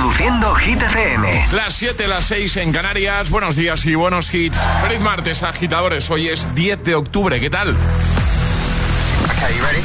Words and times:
Reproduciendo 0.00 0.54
Hit 0.54 0.80
FM. 0.80 1.46
Las 1.52 1.74
7, 1.74 2.08
las 2.08 2.24
6 2.24 2.56
en 2.56 2.72
Canarias. 2.72 3.28
Buenos 3.28 3.54
días 3.54 3.84
y 3.84 3.94
buenos 3.94 4.32
hits. 4.32 4.58
Feliz 4.80 4.98
martes, 4.98 5.42
agitadores. 5.42 6.08
Hoy 6.08 6.28
es 6.28 6.54
10 6.54 6.84
de 6.84 6.94
octubre. 6.94 7.38
¿Qué 7.38 7.50
tal? 7.50 7.76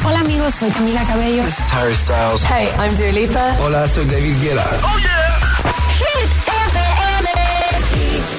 Hola 0.06 0.20
amigos, 0.20 0.54
soy 0.54 0.70
Camila 0.70 1.04
Cabello. 1.04 1.44
This 1.44 1.58
is 1.58 1.70
Harry 1.70 1.94
Styles. 1.94 2.42
Hey, 2.44 2.70
I'm 2.78 2.96
Dua 2.96 3.12
Lipa. 3.12 3.56
Hola, 3.60 3.86
soy 3.86 4.06
David 4.06 4.40
Guetta. 4.40 4.64
Oh 4.84 4.98
yeah. 5.00 5.36
Hit 5.98 6.30
FM. 6.48 7.28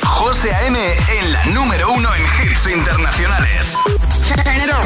José 0.04 0.52
A.M. 0.56 0.80
en 1.20 1.32
la 1.32 1.46
número 1.46 1.92
uno 1.92 2.10
en 2.16 2.24
hits 2.42 2.66
internacionales. 2.66 3.76
Turn 4.28 4.40
it 4.40 4.74
on. 4.74 4.82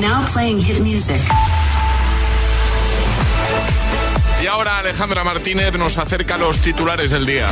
Now 0.00 0.24
playing 0.26 0.58
hit 0.58 0.80
music. 0.80 1.20
Y 4.42 4.46
ahora 4.46 4.78
Alejandra 4.78 5.22
Martínez 5.22 5.76
nos 5.76 5.98
acerca 5.98 6.38
los 6.38 6.60
titulares 6.60 7.10
del 7.10 7.26
día. 7.26 7.48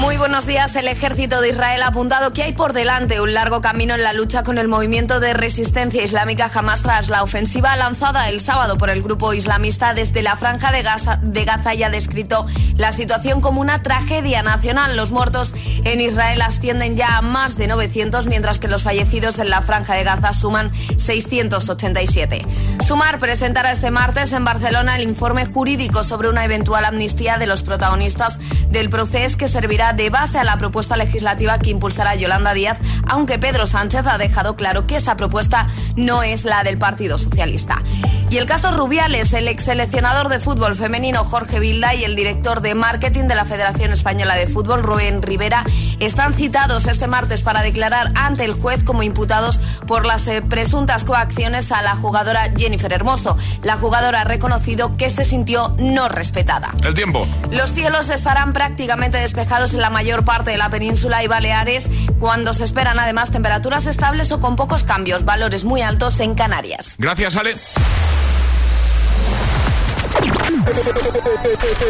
Muy 0.00 0.16
buenos 0.16 0.46
días. 0.46 0.74
El 0.76 0.88
ejército 0.88 1.42
de 1.42 1.50
Israel 1.50 1.82
ha 1.82 1.88
apuntado 1.88 2.32
que 2.32 2.42
hay 2.42 2.54
por 2.54 2.72
delante 2.72 3.20
un 3.20 3.34
largo 3.34 3.60
camino 3.60 3.94
en 3.94 4.02
la 4.02 4.14
lucha 4.14 4.42
con 4.42 4.56
el 4.56 4.66
movimiento 4.66 5.20
de 5.20 5.34
resistencia 5.34 6.02
islámica 6.02 6.50
Hamas 6.52 6.80
tras 6.80 7.10
la 7.10 7.22
ofensiva 7.22 7.76
lanzada 7.76 8.30
el 8.30 8.40
sábado 8.40 8.78
por 8.78 8.88
el 8.88 9.02
grupo 9.02 9.34
islamista 9.34 9.92
desde 9.92 10.22
la 10.22 10.36
franja 10.36 10.72
de 10.72 10.82
Gaza, 10.82 11.18
de 11.22 11.44
Gaza 11.44 11.74
y 11.74 11.82
ha 11.82 11.90
descrito 11.90 12.46
la 12.76 12.92
situación 12.92 13.42
como 13.42 13.60
una 13.60 13.82
tragedia 13.82 14.42
nacional. 14.42 14.96
Los 14.96 15.10
muertos 15.10 15.54
en 15.84 16.00
Israel 16.00 16.40
ascienden 16.40 16.96
ya 16.96 17.18
a 17.18 17.22
más 17.22 17.58
de 17.58 17.66
900, 17.66 18.26
mientras 18.26 18.58
que 18.58 18.68
los 18.68 18.82
fallecidos 18.82 19.38
en 19.38 19.50
la 19.50 19.60
franja 19.60 19.96
de 19.96 20.04
Gaza 20.04 20.32
suman 20.32 20.72
687. 20.96 22.46
Sumar 22.86 23.18
presentará 23.18 23.70
este 23.70 23.90
martes 23.90 24.32
en 24.32 24.46
Barcelona 24.46 24.96
el 24.96 25.02
informe 25.02 25.44
jurídico 25.44 26.04
sobre 26.04 26.30
una 26.30 26.46
eventual 26.46 26.86
amnistía 26.86 27.36
de 27.36 27.46
los 27.46 27.62
protagonistas 27.62 28.38
del 28.70 28.88
proceso 28.88 29.36
que 29.36 29.48
servirá 29.48 29.89
de 29.92 30.10
base 30.10 30.38
a 30.38 30.44
la 30.44 30.58
propuesta 30.58 30.96
legislativa 30.96 31.58
que 31.58 31.70
impulsará 31.70 32.14
Yolanda 32.14 32.54
Díaz, 32.54 32.78
aunque 33.06 33.38
Pedro 33.38 33.66
Sánchez 33.66 34.06
ha 34.06 34.18
dejado 34.18 34.56
claro 34.56 34.86
que 34.86 34.96
esa 34.96 35.16
propuesta 35.16 35.66
no 35.96 36.22
es 36.22 36.44
la 36.44 36.62
del 36.64 36.78
Partido 36.78 37.18
Socialista. 37.18 37.82
Y 38.30 38.38
el 38.38 38.46
caso 38.46 38.70
Rubiales, 38.70 39.32
el 39.32 39.48
ex 39.48 39.64
seleccionador 39.64 40.28
de 40.28 40.38
fútbol 40.38 40.76
femenino 40.76 41.24
Jorge 41.24 41.58
Vilda 41.58 41.94
y 41.94 42.04
el 42.04 42.14
director 42.14 42.60
de 42.60 42.74
marketing 42.74 43.24
de 43.24 43.34
la 43.34 43.44
Federación 43.44 43.90
Española 43.90 44.36
de 44.36 44.46
Fútbol, 44.46 44.82
Rubén 44.82 45.20
Rivera, 45.20 45.64
están 45.98 46.32
citados 46.32 46.86
este 46.86 47.08
martes 47.08 47.42
para 47.42 47.62
declarar 47.62 48.12
ante 48.14 48.44
el 48.44 48.52
juez 48.52 48.84
como 48.84 49.02
imputados 49.02 49.58
por 49.86 50.06
las 50.06 50.26
eh, 50.28 50.42
presuntas 50.42 51.04
coacciones 51.04 51.72
a 51.72 51.82
la 51.82 51.96
jugadora 51.96 52.50
Jennifer 52.56 52.92
Hermoso. 52.92 53.36
La 53.62 53.76
jugadora 53.76 54.20
ha 54.20 54.24
reconocido 54.24 54.96
que 54.96 55.10
se 55.10 55.24
sintió 55.24 55.74
no 55.78 56.08
respetada. 56.08 56.72
El 56.84 56.94
tiempo. 56.94 57.26
Los 57.50 57.72
cielos 57.72 58.10
estarán 58.10 58.52
prácticamente 58.52 59.18
despejados 59.18 59.74
en 59.74 59.79
la 59.80 59.90
mayor 59.90 60.24
parte 60.24 60.50
de 60.50 60.56
la 60.56 60.70
península 60.70 61.24
y 61.24 61.26
Baleares, 61.26 61.90
cuando 62.18 62.54
se 62.54 62.64
esperan 62.64 62.98
además 62.98 63.30
temperaturas 63.30 63.86
estables 63.86 64.30
o 64.32 64.40
con 64.40 64.56
pocos 64.56 64.82
cambios, 64.82 65.24
valores 65.24 65.64
muy 65.64 65.82
altos 65.82 66.20
en 66.20 66.34
Canarias. 66.34 66.96
Gracias, 66.98 67.36
Ale. 67.36 67.54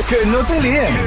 que 0.08 0.27
no 0.27 0.38
te 0.38 0.60
líen. 0.60 1.06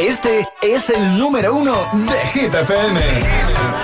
Este 0.00 0.46
es 0.62 0.90
el 0.90 1.18
número 1.18 1.54
uno 1.54 1.72
de 1.92 2.26
Hit 2.28 2.54
FM. 2.54 3.83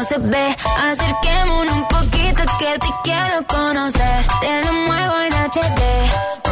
no, 0.00 0.06
se 0.06 0.18
ve. 0.18 0.56
Acerquémonos 0.90 1.74
un 1.74 1.88
poquito 1.88 2.42
que 2.58 2.78
te 2.78 2.90
quiero 3.04 3.46
conocer. 3.46 4.26
Te 4.40 4.64
lo 4.64 4.72
muevo 4.72 5.14
en 5.26 5.32
HD, 5.32 5.82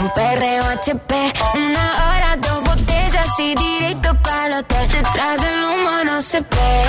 un 0.00 0.10
perreo 0.10 0.64
HP, 0.64 1.32
una 1.54 1.86
hora, 2.04 2.36
dos 2.36 2.62
botellas 2.64 3.28
y 3.38 3.54
directo 3.54 4.14
para 4.22 4.46
el 4.46 4.52
hotel. 4.54 4.88
Detrás 4.88 5.40
del 5.40 5.64
humo 5.64 6.04
no 6.04 6.22
se 6.22 6.40
ve, 6.40 6.84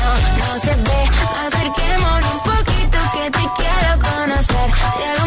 no, 0.00 0.10
no 0.40 0.60
se 0.60 0.74
ve. 0.74 1.00
Acerquémonos 1.46 2.32
un 2.34 2.40
poquito 2.50 2.98
que 3.14 3.30
te 3.30 3.44
quiero 3.58 3.92
conocer. 4.10 4.68
Te 4.98 5.19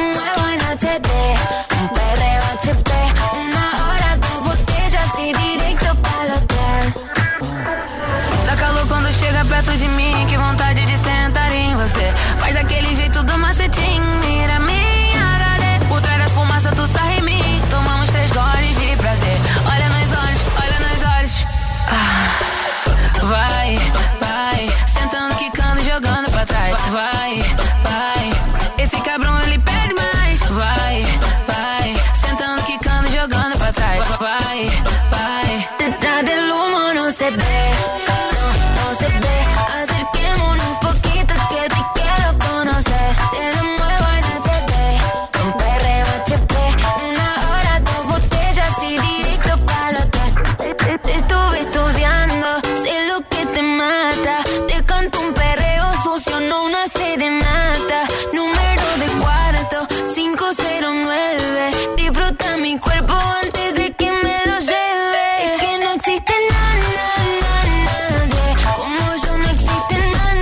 mi 62.73 62.79
cuerpo 62.79 63.13
antes 63.43 63.75
de 63.75 63.91
que 63.93 64.09
me 64.09 64.37
lo 64.47 64.57
lleve. 64.57 65.25
Es 65.45 65.61
que 65.61 65.77
no 65.83 65.91
existe 65.91 66.33
nada, 66.49 67.05
nadie. 67.43 68.45
Como 68.77 69.03
yo 69.23 69.31
no 69.37 69.47
existe 69.55 69.95
nada, 70.15 70.33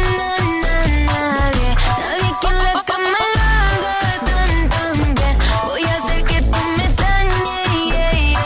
nadie. 0.63 1.67
Nadie 2.01 2.29
que 2.39 2.47
en 2.47 2.57
la 2.63 2.73
cama 2.89 3.21
lo 3.41 3.47
haga 3.65 3.99
tan, 4.27 4.51
tan 4.69 4.97
bien. 5.15 5.35
Voy 5.65 5.83
a 5.83 5.85
hacer 5.97 6.21
que 6.23 6.39
tú 6.41 6.59
me 6.77 6.85
dañes. 7.01 8.41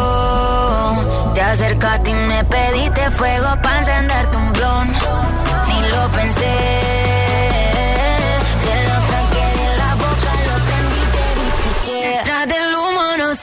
Oh, 0.00 1.32
te 1.34 1.40
acercaste 1.42 2.10
y 2.10 2.14
me 2.14 2.44
pediste 2.44 3.10
fuego 3.12 3.48
para 3.62 3.78
encenderte 3.78 4.36
un 4.36 4.37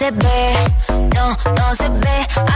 se 0.06 0.12
ve, 0.12 0.54
no, 1.16 1.36
no 1.56 1.76
se 1.76 1.90
ve. 1.90 2.55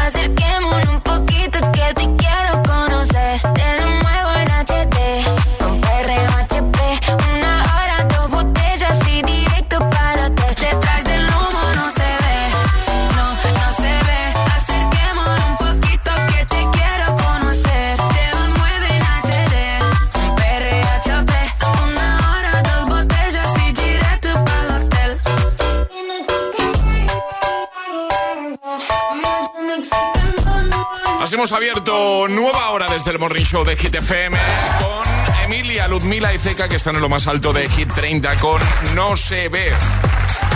Hemos 31.39 31.51
abierto 31.53 32.27
nueva 32.27 32.71
hora 32.71 32.87
desde 32.89 33.11
el 33.11 33.17
Morning 33.17 33.45
Show 33.45 33.63
de 33.63 33.77
Hit 33.77 33.95
FM 33.95 34.37
con 34.81 35.35
Emilia, 35.45 35.87
Ludmila 35.87 36.33
y 36.33 36.37
Zeca 36.37 36.67
que 36.67 36.75
están 36.75 36.95
en 36.95 37.01
lo 37.01 37.07
más 37.07 37.27
alto 37.27 37.53
de 37.53 37.69
Hit 37.69 37.93
30 37.93 38.35
con 38.35 38.61
No 38.93 39.15
se 39.15 39.47
ve. 39.47 39.71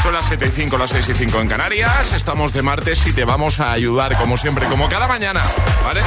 Son 0.01 0.13
las 0.13 0.25
7 0.25 0.45
y 0.45 0.51
5, 0.51 0.77
las 0.77 0.89
6 0.89 1.07
y 1.07 1.13
5 1.13 1.39
en 1.39 1.47
Canarias. 1.47 2.11
Estamos 2.11 2.51
de 2.51 2.63
martes 2.63 3.07
y 3.07 3.13
te 3.13 3.23
vamos 3.23 3.61
a 3.61 3.71
ayudar, 3.71 4.17
como 4.17 4.35
siempre, 4.35 4.65
como 4.65 4.89
cada 4.89 5.07
mañana, 5.07 5.41
¿vale? 5.85 6.01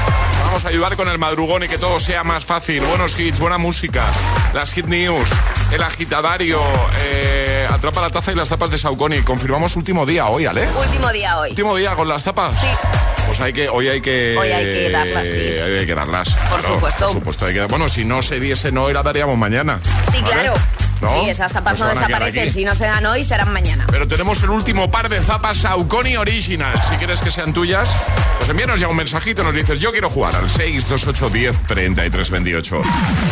Vamos 0.45 0.67
a 0.67 0.69
ayudar 0.69 0.95
con 0.95 1.09
el 1.09 1.17
madrugón 1.17 1.65
y 1.65 1.69
que 1.69 1.79
todo 1.79 1.99
sea 1.99 2.23
más 2.23 2.45
fácil. 2.45 2.83
Buenos 2.83 3.19
hits, 3.19 3.41
buena 3.41 3.57
música, 3.57 4.05
las 4.53 4.75
hit 4.75 4.89
news, 4.89 5.31
el 5.73 5.83
agitadario, 5.83 6.61
eh, 7.01 7.67
atrapa 7.71 8.03
la 8.03 8.11
taza 8.11 8.33
y 8.33 8.35
las 8.35 8.51
tapas 8.51 8.71
de 8.71 8.77
Saucony. 8.77 9.23
Confirmamos 9.25 9.75
último 9.77 10.05
día 10.05 10.27
hoy, 10.27 10.45
¿ale? 10.45 10.69
Último 10.79 11.11
día 11.13 11.39
hoy. 11.39 11.51
Último 11.51 11.75
día 11.77 11.97
con 11.97 12.09
las 12.09 12.25
tapas. 12.25 12.53
Sí. 12.53 13.06
Pues 13.37 13.45
hay 13.49 13.53
que, 13.53 13.69
hoy 13.69 13.87
hay 13.87 14.01
que. 14.01 14.35
Hoy 14.39 14.51
hay 14.51 14.65
que 14.65 14.91
darlas, 14.91 15.27
sí. 15.27 15.61
Hoy 15.61 15.79
hay 15.79 15.87
que 15.87 15.95
darlas. 15.95 16.33
Por 16.49 16.63
supuesto. 16.63 17.05
Por 17.05 17.13
supuesto. 17.13 17.45
Hay 17.45 17.53
que, 17.53 17.67
bueno, 17.67 17.87
si 17.91 18.03
no 18.03 18.23
se 18.23 18.41
diese 18.41 18.73
no, 18.73 18.91
la 18.91 19.03
daríamos 19.03 19.37
mañana. 19.37 19.79
Sí, 20.11 20.23
¿vale? 20.23 20.33
claro. 20.33 20.55
¿No? 21.03 21.21
Sí, 21.21 21.29
esas 21.29 21.53
tapas 21.53 21.79
Pues 21.79 21.81
no 21.81 21.89
desaparecen. 21.89 22.51
Si 22.51 22.65
no 22.65 22.75
se 22.75 22.87
dan 22.87 23.05
hoy, 23.05 23.23
serán 23.25 23.53
mañana. 23.53 23.87
Pero 23.91 24.09
tenemos 24.09 24.43
el 24.43 24.49
último 24.49 24.91
par 24.91 25.11
de 25.11 25.21
zapas 25.21 25.59
Saucony 25.59 26.17
Original. 26.17 26.81
Si 26.83 26.97
quieres 26.97 27.21
que 27.21 27.31
sean 27.31 27.53
tuyas, 27.53 27.95
pues 28.39 28.49
envíanos 28.49 28.81
ya 28.81 28.89
un 28.89 28.97
mensajito. 28.97 29.43
Nos 29.43 29.53
dices, 29.53 29.81
yo 29.81 29.93
quiero 29.93 30.09
jugar 30.09 30.35
al 30.35 30.49
628 30.49 31.29
10 31.29 31.59
33 31.67 32.31
28. 32.31 32.83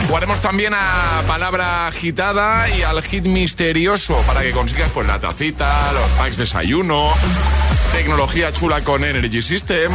Jugaremos 0.08 0.40
también 0.42 0.74
a 0.74 1.22
palabra 1.26 1.86
agitada 1.86 2.68
y 2.68 2.82
al 2.82 3.02
hit 3.02 3.24
misterioso 3.24 4.12
para 4.26 4.42
que 4.42 4.50
consigas 4.50 4.90
pues 4.92 5.06
la 5.06 5.18
tacita, 5.18 5.92
los 5.94 6.08
packs 6.18 6.36
desayuno, 6.36 7.10
tecnología 7.94 8.52
chula 8.52 8.80
con 8.82 9.04
Energy 9.04 9.40
System. 9.42 9.90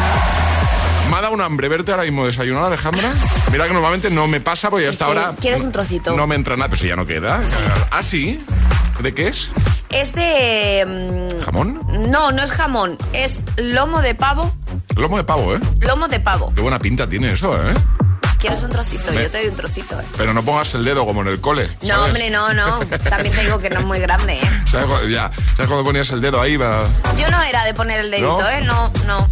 Me 1.10 1.16
ha 1.18 1.22
dado 1.22 1.34
un 1.34 1.42
hambre 1.42 1.68
verte 1.68 1.92
ahora 1.92 2.04
mismo 2.04 2.26
desayunar, 2.26 2.66
Alejandra. 2.66 3.12
Mira 3.52 3.68
que 3.68 3.74
normalmente 3.74 4.10
no 4.10 4.28
me 4.28 4.40
pasa 4.40 4.70
porque 4.70 4.88
hasta 4.88 5.06
ahora. 5.06 5.34
quieres 5.40 5.62
un 5.62 5.72
trocito. 5.72 6.16
No 6.16 6.28
me 6.28 6.36
entra 6.36 6.56
nada, 6.56 6.70
pero 6.70 6.82
si 6.82 6.88
ya 6.88 6.96
no 6.96 7.06
queda. 7.06 7.42
Ah, 7.92 8.04
sí. 8.04 8.40
¿De 9.02 9.14
qué 9.14 9.28
es? 9.28 9.50
Es 9.90 10.14
de. 10.14 11.30
¿Jamón? 11.44 11.82
mm, 11.88 12.10
No, 12.12 12.32
no 12.32 12.44
es 12.44 12.52
jamón. 12.52 12.98
Es 13.14 13.40
lomo 13.58 14.02
de 14.02 14.14
pavo. 14.16 14.52
Lomo 14.96 15.18
de 15.18 15.24
pavo, 15.24 15.56
¿eh? 15.56 15.60
Lomo 15.80 16.08
de 16.08 16.20
pavo. 16.20 16.52
Qué 16.54 16.62
buena 16.62 16.80
pinta 16.80 17.08
tiene 17.10 17.32
eso, 17.34 17.56
¿eh? 17.56 17.74
¿Quieres 18.40 18.64
un 18.64 18.70
trocito? 18.70 19.12
Me- 19.12 19.24
Yo 19.24 19.30
te 19.30 19.38
doy 19.40 19.48
un 19.50 19.56
trocito, 19.56 20.00
¿eh? 20.00 20.04
Pero 20.18 20.34
no 20.34 20.44
pongas 20.44 20.74
el 20.74 20.86
dedo 20.86 21.06
como 21.06 21.22
en 21.22 21.28
el 21.28 21.42
cole. 21.42 21.70
No, 21.82 22.06
hombre, 22.06 22.30
no, 22.30 22.54
no. 22.54 22.80
También 23.10 23.36
te 23.36 23.42
digo 23.44 23.60
que 23.60 23.70
no 23.70 23.80
es 23.82 23.86
muy 23.86 24.00
grande, 24.00 24.34
¿eh? 24.36 24.50
¿Sabes, 24.72 24.88
cu- 24.88 25.08
ya, 25.10 25.30
¿Sabes 25.56 25.68
cuando 25.68 25.84
ponías 25.84 26.10
el 26.12 26.22
dedo 26.22 26.42
ahí? 26.42 26.56
Va- 26.58 26.88
Yo 27.18 27.30
no 27.30 27.42
era 27.44 27.66
de 27.66 27.74
poner 27.74 28.00
el 28.00 28.12
dedito, 28.12 28.40
¿No? 28.40 28.50
¿eh? 28.50 28.62
No, 28.62 28.92
no. 29.06 29.28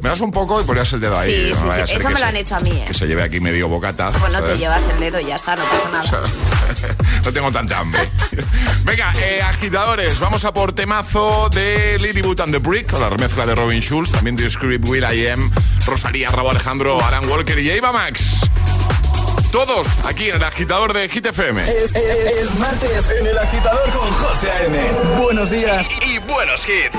Me 0.00 0.08
das 0.10 0.20
un 0.20 0.30
poco 0.30 0.60
y 0.60 0.64
ponías 0.64 0.92
el 0.92 1.00
dedo 1.00 1.18
ahí. 1.18 1.30
Sí, 1.50 1.54
no 1.54 1.72
sí, 1.86 1.94
Eso 1.96 2.04
me 2.08 2.10
lo 2.14 2.18
se- 2.18 2.24
han 2.24 2.36
hecho 2.36 2.54
a 2.54 2.60
mí, 2.60 2.70
¿eh? 2.70 2.84
Que 2.86 2.94
se 2.94 3.06
lleve 3.06 3.22
aquí 3.22 3.40
medio 3.40 3.68
bocata. 3.68 4.10
Pues 4.12 4.32
no 4.32 4.42
te 4.42 4.56
llevas 4.56 4.84
el 4.84 5.00
dedo 5.00 5.18
y 5.20 5.26
ya 5.26 5.34
está, 5.36 5.56
no 5.56 5.64
pasa 5.64 5.90
nada. 5.92 6.28
no 7.24 7.32
tengo 7.32 7.50
tanta 7.50 7.78
hambre. 7.78 8.08
Venga, 8.84 9.12
eh, 9.20 9.42
agitadores, 9.42 10.20
vamos 10.20 10.44
a 10.44 10.52
por 10.52 10.72
temazo 10.72 11.48
de 11.50 11.98
Lily 12.00 12.22
Boot 12.22 12.40
and 12.40 12.52
the 12.52 12.58
Brick, 12.58 12.90
con 12.92 13.00
la 13.00 13.08
remezcla 13.10 13.44
de 13.44 13.54
Robin 13.56 13.80
Schulz, 13.80 14.12
también 14.12 14.36
de 14.36 14.48
Script 14.48 14.86
Will 14.88 15.02
I 15.04 15.26
Am, 15.28 15.50
Rosalía, 15.84 16.30
Rabo 16.30 16.50
Alejandro, 16.52 17.04
Alan 17.04 17.28
Walker 17.28 17.58
y 17.58 17.68
Eva 17.70 17.90
Max. 17.92 18.48
Todos 19.50 19.88
aquí 20.04 20.28
en 20.28 20.36
el 20.36 20.44
agitador 20.44 20.92
de 20.92 21.08
Hit 21.08 21.26
FM. 21.26 21.62
Es, 21.64 21.90
es- 21.94 22.36
es 22.38 22.54
martes 22.58 23.10
en 23.18 23.26
el 23.26 23.36
agitador 23.38 23.90
con 23.90 24.10
José 24.12 24.50
A.M. 24.50 24.78
Buenos 25.20 25.50
días 25.50 25.88
y, 26.06 26.12
y 26.12 26.18
buenos 26.18 26.62
hits. 26.68 26.98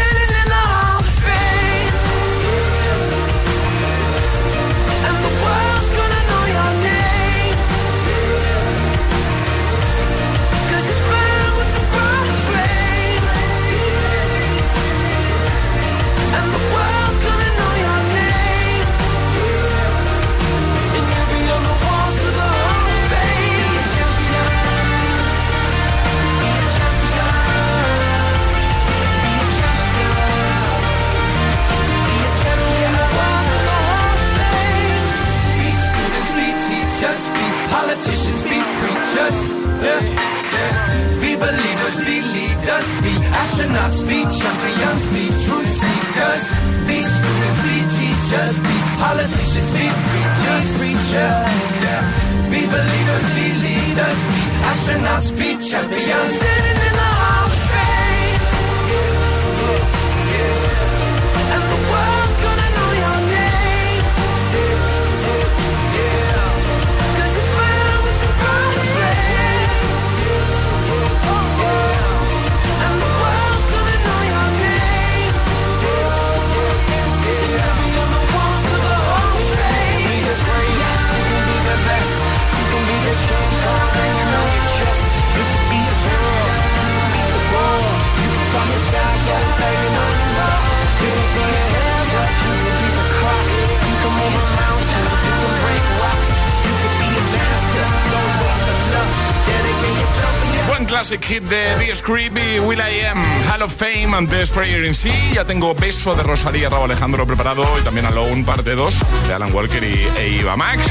Screamy, 102.01 102.59
Will 102.65 102.79
I 102.79 103.05
Am, 103.05 103.23
Hall 103.47 103.61
of 103.61 103.71
Fame 103.71 104.15
and 104.17 104.27
The 104.27 104.43
Sprayer 104.47 104.83
in 104.85 104.95
Sí. 104.95 105.11
Ya 105.35 105.45
tengo 105.45 105.75
Beso 105.75 106.15
de 106.15 106.23
Rosalía 106.23 106.67
Rabo 106.67 106.85
Alejandro 106.85 107.27
preparado 107.27 107.63
y 107.79 107.83
también 107.83 108.07
Alone 108.07 108.43
parte 108.43 108.73
2 108.73 108.99
de 109.27 109.33
Alan 109.35 109.53
Walker 109.53 109.83
y 109.83 110.07
e 110.17 110.29
Iva 110.29 110.57
Max. 110.57 110.81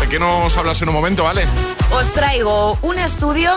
¿De 0.00 0.08
qué 0.08 0.18
nos 0.18 0.56
hablas 0.56 0.80
en 0.80 0.88
un 0.88 0.94
momento, 0.94 1.24
vale? 1.24 1.44
Os 1.92 2.10
traigo 2.14 2.78
un 2.80 2.98
estudio 2.98 3.52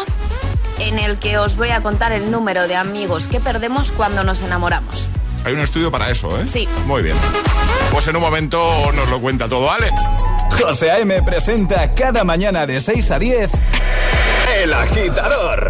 en 0.80 1.00
el 1.00 1.18
que 1.18 1.38
os 1.38 1.56
voy 1.56 1.70
a 1.70 1.82
contar 1.82 2.12
el 2.12 2.30
número 2.30 2.68
de 2.68 2.76
amigos 2.76 3.30
que 3.30 3.40
perdemos 3.40 3.94
cuando 3.94 4.26
nos 4.26 4.42
enamoramos. 4.42 5.10
Hay 5.46 5.54
un 5.54 5.62
estudio 5.62 5.90
para 5.90 6.12
eso, 6.12 6.38
¿eh? 6.38 6.46
Sí. 6.52 6.68
Muy 6.88 7.04
bien. 7.04 7.16
Pues 7.90 8.06
en 8.08 8.18
un 8.18 8.22
momento 8.22 8.92
nos 8.92 9.10
lo 9.10 9.22
cuenta 9.22 9.48
todo, 9.48 9.68
¿vale? 9.68 9.92
José 10.62 10.92
A.M. 10.92 11.24
presenta 11.24 11.94
cada 11.94 12.26
mañana 12.26 12.66
de 12.66 12.82
6 12.82 13.12
a 13.12 13.20
10 13.20 13.52
El 14.58 14.74
Agitador. 14.74 15.70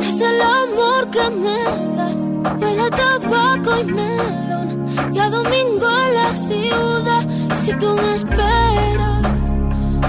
es 0.00 0.20
el 0.20 0.40
amor 0.40 1.10
que 1.10 1.30
me 1.30 1.62
das. 1.96 2.20
Huele 2.60 2.82
a 2.82 2.90
tabaco 2.90 3.78
y 3.78 3.84
melón. 3.84 4.86
Y 5.12 5.18
a 5.18 5.30
domingo 5.30 5.88
en 6.06 6.14
la 6.14 6.34
ciudad. 6.34 7.22
Si 7.62 7.72
tú 7.74 7.94
me 7.94 8.14
esperas, 8.14 9.54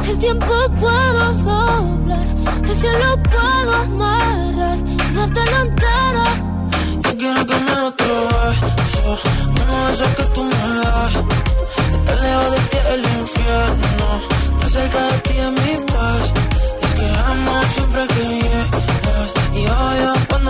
el 0.10 0.20
tiempo 0.20 0.54
puedo 0.80 1.34
doblar. 1.34 2.28
El 2.64 2.76
cielo 2.82 3.24
puedo 3.24 3.76
amarrar 3.76 4.78
darte 5.16 5.52
la 5.52 5.62
entera. 5.62 6.26
Yo 7.04 7.18
quiero 7.18 7.60
me 7.66 7.74
otro 7.90 8.16
beso, 8.28 9.20
uno 9.62 9.88
de 9.88 9.94
esos 9.94 10.10
que 10.18 10.24
tú 10.36 10.44
me 10.44 10.64
das. 10.84 11.14
Estar 11.96 12.18
lejos 12.24 12.52
de 12.52 12.60
ti 12.70 12.78
el 12.94 13.04
infierno, 13.20 14.08
estar 14.54 14.70
cerca 14.72 15.02
de 15.12 15.18
ti 15.26 15.34
es 15.46 15.52
mi 15.62 15.74
paz. 15.94 16.24
Es 16.84 16.94
que 16.96 17.08
amo 17.32 17.54
siempre 17.76 18.08
que 18.14 18.21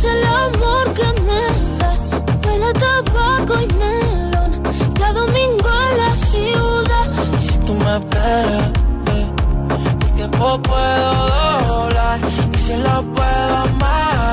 es 0.00 0.04
el 0.04 0.24
amor 0.24 0.94
que 0.94 1.08
me 1.26 1.42
das. 1.78 2.04
Huele 2.44 2.66
a 2.66 2.72
tabaco 2.72 3.54
y 3.60 3.66
melón. 3.80 4.50
Y 4.98 5.02
a 5.02 5.12
domingo 5.12 5.70
en 5.86 5.96
la 6.02 6.10
ciudad. 6.30 7.06
Y 7.38 7.42
si 7.48 7.58
tú 7.66 7.74
me 7.74 7.96
esperas, 7.96 8.70
el 10.04 10.12
tiempo 10.18 10.46
puedo 10.62 11.10
doblar. 11.68 12.20
Y 12.54 12.58
se 12.58 12.76
lo 12.78 12.94
puedo 13.16 13.56
amarrar 13.68 14.29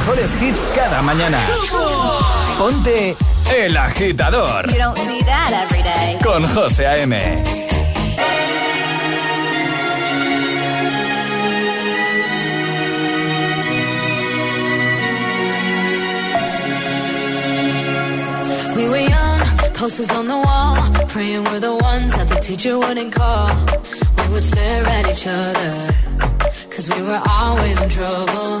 mejores 0.00 0.34
hits 0.40 0.70
cada 0.74 1.02
mañana. 1.02 1.38
Ponte 2.58 3.16
El 3.54 3.76
Agitador 3.76 4.70
You 4.70 4.78
don't 4.78 4.96
see 4.96 5.22
that 5.22 5.52
every 5.52 5.82
day. 5.82 6.18
con 6.22 6.44
José 6.46 6.86
A.M. 6.86 7.14
We 18.76 18.88
were 18.88 18.96
young, 19.14 19.40
posters 19.74 20.10
on 20.10 20.26
the 20.28 20.38
wall 20.38 20.76
Praying 21.08 21.44
we're 21.44 21.60
the 21.60 21.74
ones 21.74 22.10
that 22.16 22.28
the 22.28 22.40
teacher 22.40 22.78
wouldn't 22.78 23.12
call 23.12 23.48
We 24.18 24.28
would 24.32 24.42
stare 24.42 24.86
at 24.86 25.04
each 25.12 25.26
other 25.26 25.72
Cause 26.70 26.88
we 26.94 27.02
were 27.02 27.20
always 27.28 27.80
in 27.80 27.88
trouble 27.90 28.60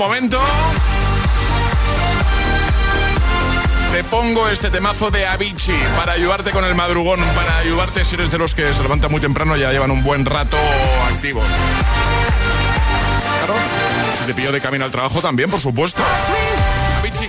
momento 0.00 0.40
te 3.92 4.02
pongo 4.04 4.48
este 4.48 4.70
temazo 4.70 5.10
de 5.10 5.26
Avicii 5.26 5.78
para 5.94 6.12
ayudarte 6.12 6.52
con 6.52 6.64
el 6.64 6.74
madrugón, 6.74 7.20
para 7.36 7.58
ayudarte 7.58 8.06
si 8.06 8.14
eres 8.14 8.30
de 8.30 8.38
los 8.38 8.54
que 8.54 8.72
se 8.72 8.82
levantan 8.82 9.10
muy 9.10 9.20
temprano 9.20 9.58
ya 9.58 9.70
llevan 9.70 9.90
un 9.90 10.02
buen 10.02 10.24
rato 10.24 10.56
activo. 11.12 11.42
Claro, 13.44 13.54
si 14.20 14.26
te 14.26 14.32
pillo 14.32 14.52
de 14.52 14.62
camino 14.62 14.86
al 14.86 14.90
trabajo 14.90 15.20
también, 15.20 15.50
por 15.50 15.60
supuesto. 15.60 16.02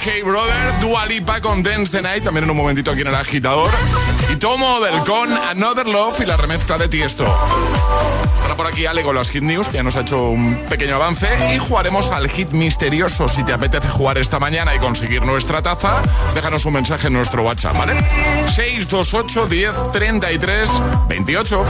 Hey 0.03 0.23
Brother, 0.23 0.79
Dua 0.81 1.05
Lipa 1.05 1.39
con 1.41 1.61
Dance 1.61 1.91
the 1.91 2.01
Night, 2.01 2.23
también 2.23 2.45
en 2.45 2.49
un 2.49 2.57
momentito 2.57 2.89
aquí 2.89 3.01
en 3.01 3.07
el 3.07 3.15
agitador. 3.15 3.69
Y 4.33 4.35
Tomo 4.37 4.79
del 4.79 4.99
con 5.03 5.31
Another 5.31 5.87
Love 5.87 6.21
y 6.21 6.25
la 6.25 6.37
remezcla 6.37 6.79
de 6.79 6.87
Tiesto. 6.87 7.23
Estará 8.35 8.55
por 8.55 8.65
aquí 8.65 8.87
Ale 8.87 9.03
con 9.03 9.15
las 9.15 9.29
Hit 9.29 9.43
News, 9.43 9.71
ya 9.71 9.83
nos 9.83 9.95
ha 9.95 10.01
hecho 10.01 10.29
un 10.29 10.55
pequeño 10.67 10.95
avance. 10.95 11.27
Y 11.53 11.59
jugaremos 11.59 12.09
al 12.09 12.27
hit 12.29 12.49
misterioso. 12.51 13.29
Si 13.29 13.43
te 13.43 13.53
apetece 13.53 13.89
jugar 13.89 14.17
esta 14.17 14.39
mañana 14.39 14.73
y 14.73 14.79
conseguir 14.79 15.23
nuestra 15.23 15.61
taza, 15.61 16.01
déjanos 16.33 16.65
un 16.65 16.73
mensaje 16.73 17.05
en 17.05 17.13
nuestro 17.13 17.43
WhatsApp, 17.43 17.77
¿vale? 17.77 17.93
628 18.47 19.45
10 19.45 19.91
33 19.91 20.69
28. 21.09 21.65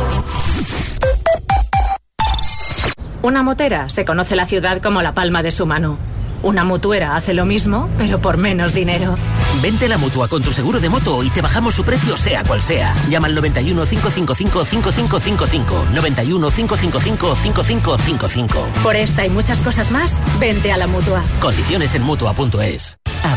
Una 3.24 3.44
motera 3.44 3.89
se 3.89 4.06
conoce 4.06 4.38
la 4.38 4.46
ciudad 4.46 4.82
como 4.82 5.02
la 5.02 5.13
palma 5.13 5.44
de 5.44 5.52
su 5.52 5.65
mano. 5.65 5.98
Una 6.43 6.63
mutuera 6.63 7.15
hace 7.15 7.34
lo 7.34 7.45
mismo, 7.45 7.89
pero 7.97 8.19
por 8.19 8.38
menos 8.38 8.73
dinero. 8.73 9.15
Vente 9.62 9.86
a 9.86 9.89
la 9.89 9.97
mutua 9.97 10.27
con 10.27 10.41
tu 10.41 10.51
seguro 10.51 10.80
de 10.80 10.89
moto 10.89 11.23
y 11.23 11.30
te 11.30 11.41
bajamos 11.41 11.75
su 11.75 11.84
precio, 11.84 12.17
sea 12.17 12.43
cual 12.43 12.62
sea. 12.62 12.93
Llama 13.10 13.27
al 13.27 13.36
91 13.36 13.86
555 13.86 14.65
5555. 14.65 15.86
91 15.93 16.49
555 16.49 17.36
5555. 17.36 18.67
Por 18.82 18.95
esta 18.95 19.25
y 19.25 19.30
muchas 19.30 19.62
cosas 19.62 19.91
más, 19.91 20.21
vente 20.39 20.71
a 20.71 20.77
la 20.77 20.88
mutua. 20.88 21.21
Condiciones 21.39 21.93
en 21.95 22.04
mutua.es. 22.04 22.97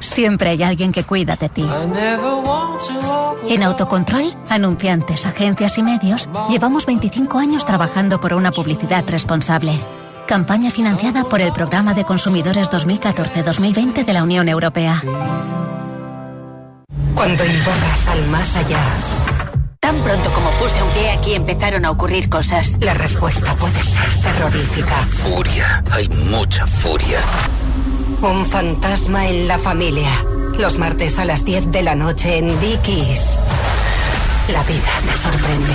Siempre 0.00 0.50
hay 0.50 0.62
alguien 0.62 0.92
que 0.92 1.04
cuida 1.04 1.36
de 1.36 1.48
ti. 1.48 1.64
En 3.48 3.62
Autocontrol, 3.62 4.34
anunciantes, 4.48 5.26
agencias 5.26 5.78
y 5.78 5.82
medios, 5.82 6.28
llevamos 6.48 6.86
25 6.86 7.38
años 7.38 7.64
trabajando 7.64 8.20
por 8.20 8.34
una 8.34 8.52
publicidad 8.52 9.04
responsable. 9.08 9.78
Campaña 10.26 10.70
financiada 10.70 11.24
por 11.24 11.40
el 11.40 11.52
Programa 11.52 11.94
de 11.94 12.04
Consumidores 12.04 12.70
2014-2020 12.70 14.04
de 14.04 14.12
la 14.12 14.22
Unión 14.22 14.48
Europea. 14.48 15.02
Cuando 17.14 17.44
invocas 17.44 18.08
al 18.08 18.26
más 18.28 18.56
allá, 18.56 18.78
Tan 19.80 19.96
pronto 20.02 20.30
como 20.32 20.50
puse 20.50 20.82
un 20.82 20.90
pie 20.90 21.10
aquí 21.12 21.34
empezaron 21.34 21.84
a 21.86 21.90
ocurrir 21.90 22.28
cosas. 22.28 22.76
la 22.80 22.94
respuesta 22.94 23.54
puede 23.54 23.82
ser 23.82 24.22
terrorífica. 24.22 24.94
Furia, 25.22 25.82
hay 25.90 26.08
mucha 26.30 26.66
furia. 26.66 27.20
Un 28.20 28.44
fantasma 28.46 29.28
en 29.28 29.46
la 29.46 29.58
familia. 29.58 30.10
Los 30.58 30.78
martes 30.78 31.18
a 31.18 31.24
las 31.24 31.44
10 31.44 31.70
de 31.70 31.82
la 31.82 31.94
noche 31.94 32.38
en 32.38 32.48
Dickies. 32.60 33.38
La 34.52 34.62
vida 34.64 34.92
te 35.06 35.12
sorprende. 35.18 35.74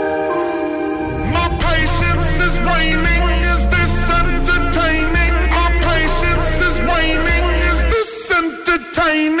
time. 8.93 9.40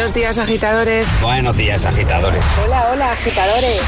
Buenos 0.00 0.14
días, 0.14 0.38
agitadores. 0.38 1.08
Buenos 1.20 1.56
días, 1.58 1.84
agitadores. 1.84 2.42
Hola, 2.64 2.88
hola, 2.90 3.12
agitadores. 3.12 3.82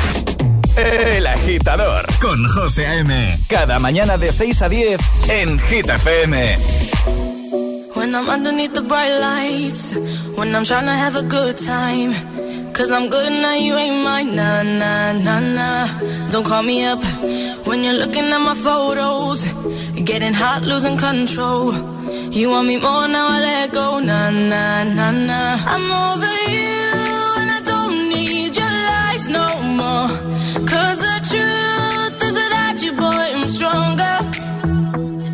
El 0.77 1.27
agitador 1.27 2.07
con 2.21 2.47
José 2.49 2.87
A.M. 2.87 3.35
Cada 3.49 3.79
mañana 3.79 4.19
de 4.19 4.31
6 4.31 4.61
a 4.61 4.69
10 4.69 5.01
en 5.31 5.59
Hit 5.59 5.89
FM. 5.89 6.59
When 7.95 8.15
I'm 8.15 8.29
underneath 8.29 8.75
the 8.75 8.83
bright 8.83 9.21
lights, 9.21 9.95
when 10.37 10.55
I'm 10.55 10.65
trying 10.65 10.85
to 10.85 10.93
have 10.93 11.17
a 11.17 11.23
good 11.23 11.57
time. 11.57 12.13
Cause 12.75 12.91
I'm 12.91 13.09
good 13.09 13.33
now, 13.33 13.55
you 13.55 13.75
ain't 13.75 14.05
mine, 14.05 14.37
nah, 14.37 14.63
nah, 14.63 15.13
nah, 15.15 15.41
nah. 15.41 16.29
Don't 16.29 16.45
call 16.45 16.63
me 16.63 16.85
up 16.85 17.03
when 17.67 17.85
you're 17.85 17.95
looking 17.95 18.31
at 18.31 18.39
my 18.39 18.55
photos. 18.55 19.47
Getting 20.05 20.35
hot, 20.35 20.61
losing 20.63 20.99
control. 20.99 22.02
You 22.13 22.51
want 22.51 22.67
me 22.67 22.77
more 22.77 23.09
now, 23.09 23.27
I 23.29 23.41
let 23.41 23.73
go, 23.73 23.99
nah, 23.99 24.29
nah, 24.29 24.85
nah, 24.85 25.11
nah. 25.13 25.57
I'm 25.75 25.87
over 26.05 26.35
you, 26.57 26.85
and 27.41 27.51
I 27.57 27.61
don't 27.65 28.09
need 28.11 28.55
your 28.55 28.75
lies 28.89 29.29
no 29.31 29.47
more. 29.81 30.09
Cause 30.73 30.99
the 31.09 31.17
truth 31.31 32.23
is 32.29 32.35
that 32.55 32.77
you, 32.85 32.93
boy, 32.93 33.27
I'm 33.37 33.49
stronger. 33.49 34.17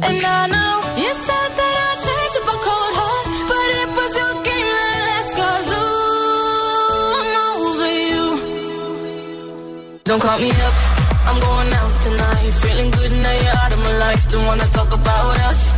And 0.07 0.19
I 0.39 0.41
know 0.55 0.73
you 1.03 1.13
said 1.27 1.51
that 1.59 1.75
I'd 1.87 1.99
change 2.07 2.35
up 2.39 2.47
a 2.55 2.57
cold 2.67 2.95
heart, 3.01 3.27
but 3.51 3.69
it 3.81 3.89
was 3.99 4.13
your 4.23 4.35
game 4.47 4.71
that 4.79 4.99
last. 5.09 5.31
Cause 5.41 5.69
ooh, 5.83 7.19
I'm 7.19 7.33
over 7.59 7.91
you. 8.07 8.25
Don't 10.05 10.23
call 10.23 10.39
me 10.39 10.51
up, 10.51 10.75
I'm 11.27 11.39
going 11.43 11.73
out 11.81 11.95
tonight. 12.07 12.51
Feeling 12.63 12.91
good 12.93 13.13
now 13.25 13.35
you're 13.43 13.59
out 13.65 13.73
of 13.73 13.81
my 13.81 13.95
life. 13.99 14.23
Don't 14.31 14.47
wanna 14.47 14.67
talk 14.67 14.93
about 14.95 15.39
us. 15.51 15.78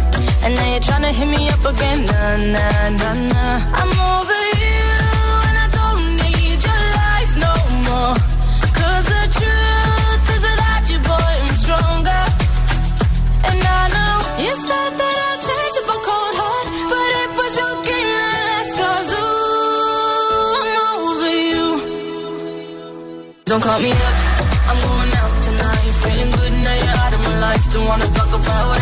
And 0.43 0.55
now 0.55 0.67
you're 0.71 0.79
tryna 0.89 1.11
hit 1.13 1.27
me 1.27 1.49
up 1.49 1.63
again. 1.71 1.99
Nah, 2.05 2.35
nah, 2.55 2.89
nah, 2.99 3.13
nah. 3.33 3.79
I'm 3.79 3.91
over 4.13 4.41
you, 4.63 4.85
and 5.47 5.57
I 5.65 5.67
don't 5.79 6.03
need 6.21 6.59
your 6.67 6.81
lies 6.97 7.33
no 7.45 7.53
more. 7.87 8.15
Cause 8.79 9.05
the 9.13 9.23
truth 9.37 10.25
is 10.35 10.43
that 10.61 10.83
you, 10.91 10.99
boy, 11.09 11.31
I'm 11.43 11.51
stronger. 11.63 12.23
And 13.49 13.59
I 13.79 13.83
know 13.95 14.15
you 14.45 14.53
said 14.67 14.91
that 15.01 15.15
I'd 15.27 15.39
change 15.47 15.75
up 15.81 15.89
a 15.95 15.97
cold 16.09 16.35
heart, 16.41 16.67
but 16.91 17.09
it 17.21 17.29
was 17.37 17.53
your 17.61 17.75
game 17.87 18.09
that 18.17 18.35
last. 18.49 18.71
Cause 18.81 19.09
ooh, 19.21 20.57
I'm 20.57 20.73
over 20.89 21.33
you. 21.51 21.67
Don't 23.45 23.61
call 23.61 23.79
me 23.85 23.91
up, 23.91 24.15
I'm 24.69 24.79
going 24.89 25.11
out 25.21 25.33
tonight. 25.47 25.93
Feeling 26.01 26.31
good 26.37 26.53
now 26.65 26.75
you're 26.81 26.97
out 27.03 27.13
of 27.13 27.21
my 27.29 27.35
life. 27.45 27.63
Don't 27.73 27.85
wanna 27.85 28.09
talk 28.17 28.31
about 28.41 28.81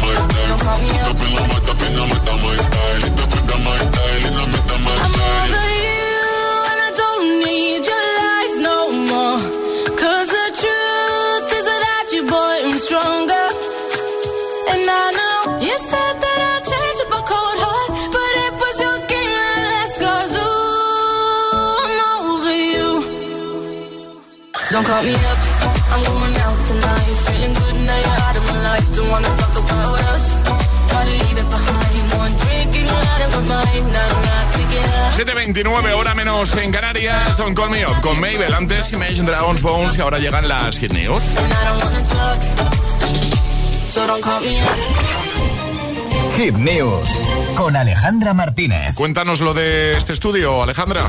my 0.00 0.14
style. 0.20 0.58
Style. 4.98 5.95
Don't 24.72 24.84
call 24.84 25.02
me 25.04 25.14
up, 25.14 25.38
I'm 25.92 26.02
going 26.04 26.36
out 26.42 26.58
tonight. 26.66 27.16
Feeling 27.26 27.54
good 27.54 27.76
now 27.86 27.98
you're 28.04 28.20
out 28.26 28.36
of 28.36 28.44
my 28.50 28.58
life. 28.68 28.86
Don't 28.96 29.10
wanna 29.10 29.28
talk 29.36 29.54
about 29.62 30.00
us. 30.12 30.24
Gotta 30.90 31.10
leave 31.22 31.38
it 31.38 31.48
behind. 31.56 32.04
One 32.18 32.34
drink 32.42 32.76
and 32.76 32.88
you're 32.90 33.06
out 33.12 33.22
of 33.26 33.30
my 33.36 33.42
mind. 33.54 33.84
Not, 33.94 34.10
not 34.26 34.46
to 34.54 34.62
get 34.72 34.86
up. 34.90 35.14
7.29, 35.14 35.92
hora 35.94 36.14
menos 36.14 36.54
en 36.56 36.72
Canarias. 36.72 37.36
Don't 37.36 37.54
Call 37.54 37.70
Me 37.70 37.84
Up 37.86 38.00
con 38.00 38.20
Mabel. 38.20 38.52
Antes 38.52 38.92
Image 38.92 39.22
Dragons 39.22 39.62
Bones 39.62 39.96
y 39.96 40.00
ahora 40.00 40.18
llegan 40.18 40.48
las 40.48 40.78
Hit 40.78 40.92
News. 40.92 41.36
And 41.36 41.52
I 41.52 41.64
don't 41.64 41.84
wanna 41.84 42.02
talk. 42.08 42.42
So 43.88 44.06
don't 44.06 44.22
call 44.22 44.40
me 44.40 44.60
up. 44.60 44.76
Hit 46.36 46.54
News 46.54 47.08
con 47.56 47.76
Alejandra 47.76 48.34
Martínez. 48.34 48.94
Cuéntanos 48.96 49.40
lo 49.40 49.54
de 49.54 49.96
este 49.96 50.12
estudio, 50.12 50.62
Alejandra. 50.62 51.06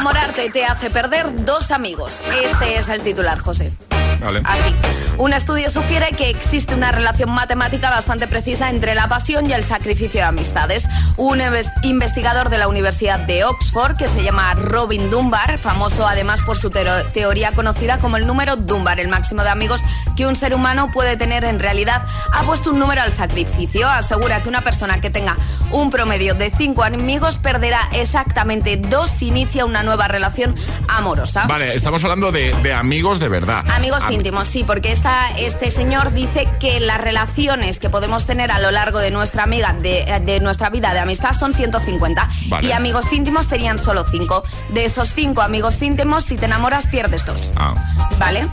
Enamorarte 0.00 0.48
te 0.48 0.64
hace 0.64 0.88
perder 0.88 1.44
dos 1.44 1.70
amigos. 1.70 2.22
Este 2.42 2.78
es 2.78 2.88
el 2.88 3.02
titular, 3.02 3.38
José. 3.38 3.70
Vale. 4.20 4.40
Así. 4.44 4.74
Un 5.18 5.32
estudio 5.34 5.68
sugiere 5.70 6.12
que 6.12 6.30
existe 6.30 6.74
una 6.74 6.92
relación 6.92 7.30
matemática 7.30 7.90
bastante 7.90 8.26
precisa 8.26 8.70
entre 8.70 8.94
la 8.94 9.08
pasión 9.08 9.48
y 9.48 9.52
el 9.52 9.64
sacrificio 9.64 10.20
de 10.20 10.26
amistades. 10.26 10.84
Un 11.16 11.40
inves- 11.40 11.70
investigador 11.82 12.48
de 12.48 12.58
la 12.58 12.68
Universidad 12.68 13.18
de 13.20 13.44
Oxford, 13.44 13.96
que 13.96 14.08
se 14.08 14.22
llama 14.22 14.54
Robin 14.54 15.10
Dunbar, 15.10 15.58
famoso 15.58 16.06
además 16.06 16.40
por 16.42 16.56
su 16.56 16.70
teoría 16.70 17.52
conocida 17.52 17.98
como 17.98 18.16
el 18.16 18.26
número 18.26 18.56
Dunbar, 18.56 18.98
el 19.00 19.08
máximo 19.08 19.42
de 19.42 19.50
amigos 19.50 19.82
que 20.16 20.26
un 20.26 20.36
ser 20.36 20.54
humano 20.54 20.90
puede 20.92 21.16
tener 21.16 21.44
en 21.44 21.60
realidad, 21.60 22.02
ha 22.32 22.42
puesto 22.44 22.70
un 22.70 22.78
número 22.78 23.02
al 23.02 23.12
sacrificio. 23.12 23.88
Asegura 23.88 24.42
que 24.42 24.48
una 24.48 24.62
persona 24.62 25.00
que 25.00 25.10
tenga 25.10 25.36
un 25.70 25.90
promedio 25.90 26.34
de 26.34 26.50
cinco 26.50 26.82
amigos 26.82 27.38
perderá 27.38 27.88
exactamente 27.92 28.76
dos 28.76 29.10
si 29.10 29.28
inicia 29.28 29.64
una 29.64 29.82
nueva 29.82 30.08
relación 30.08 30.54
amorosa. 30.88 31.44
Vale, 31.46 31.74
estamos 31.74 32.02
hablando 32.04 32.32
de, 32.32 32.54
de 32.62 32.72
amigos 32.72 33.20
de 33.20 33.28
verdad. 33.28 33.64
Amigos 33.70 34.02
Íntimos, 34.10 34.48
sí, 34.48 34.64
porque 34.64 34.92
esta, 34.92 35.30
este 35.38 35.70
señor 35.70 36.12
dice 36.12 36.48
que 36.58 36.80
las 36.80 37.00
relaciones 37.00 37.78
que 37.78 37.90
podemos 37.90 38.26
tener 38.26 38.50
a 38.50 38.58
lo 38.58 38.70
largo 38.70 38.98
de 38.98 39.10
nuestra 39.10 39.44
amiga, 39.44 39.72
de, 39.72 40.20
de 40.24 40.40
nuestra 40.40 40.70
vida 40.70 40.92
de 40.92 40.98
amistad 40.98 41.38
son 41.38 41.54
150. 41.54 42.28
Vale. 42.48 42.68
Y 42.68 42.72
amigos 42.72 43.12
íntimos 43.12 43.46
tenían 43.46 43.78
solo 43.78 44.04
5. 44.10 44.42
De 44.70 44.84
esos 44.84 45.12
5 45.14 45.40
amigos 45.42 45.80
íntimos, 45.82 46.24
si 46.24 46.36
te 46.36 46.46
enamoras, 46.46 46.86
pierdes 46.86 47.24
dos. 47.24 47.52
Ah. 47.56 47.74
¿Vale? 48.18 48.48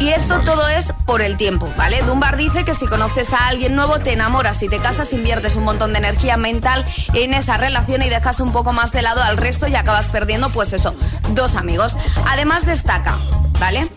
Y 0.00 0.08
esto 0.08 0.40
todo 0.40 0.66
es 0.68 0.92
por 1.06 1.22
el 1.22 1.36
tiempo, 1.36 1.72
¿vale? 1.76 2.02
Dunbar 2.02 2.36
dice 2.36 2.64
que 2.64 2.74
si 2.74 2.86
conoces 2.86 3.32
a 3.32 3.46
alguien 3.46 3.76
nuevo, 3.76 4.00
te 4.00 4.12
enamoras, 4.12 4.56
si 4.56 4.68
te 4.68 4.78
casas, 4.78 5.12
inviertes 5.12 5.54
un 5.54 5.62
montón 5.62 5.92
de 5.92 5.98
energía 5.98 6.36
mental 6.36 6.84
en 7.14 7.34
esa 7.34 7.56
relación 7.56 8.02
y 8.02 8.08
dejas 8.08 8.40
un 8.40 8.52
poco 8.52 8.72
más 8.72 8.90
de 8.90 9.02
lado 9.02 9.22
al 9.22 9.36
resto 9.36 9.68
y 9.68 9.76
acabas 9.76 10.08
perdiendo, 10.08 10.50
pues 10.50 10.72
eso, 10.72 10.94
dos 11.34 11.54
amigos. 11.54 11.96
Además 12.26 12.66
destaca, 12.66 13.16
¿vale? 13.62 13.88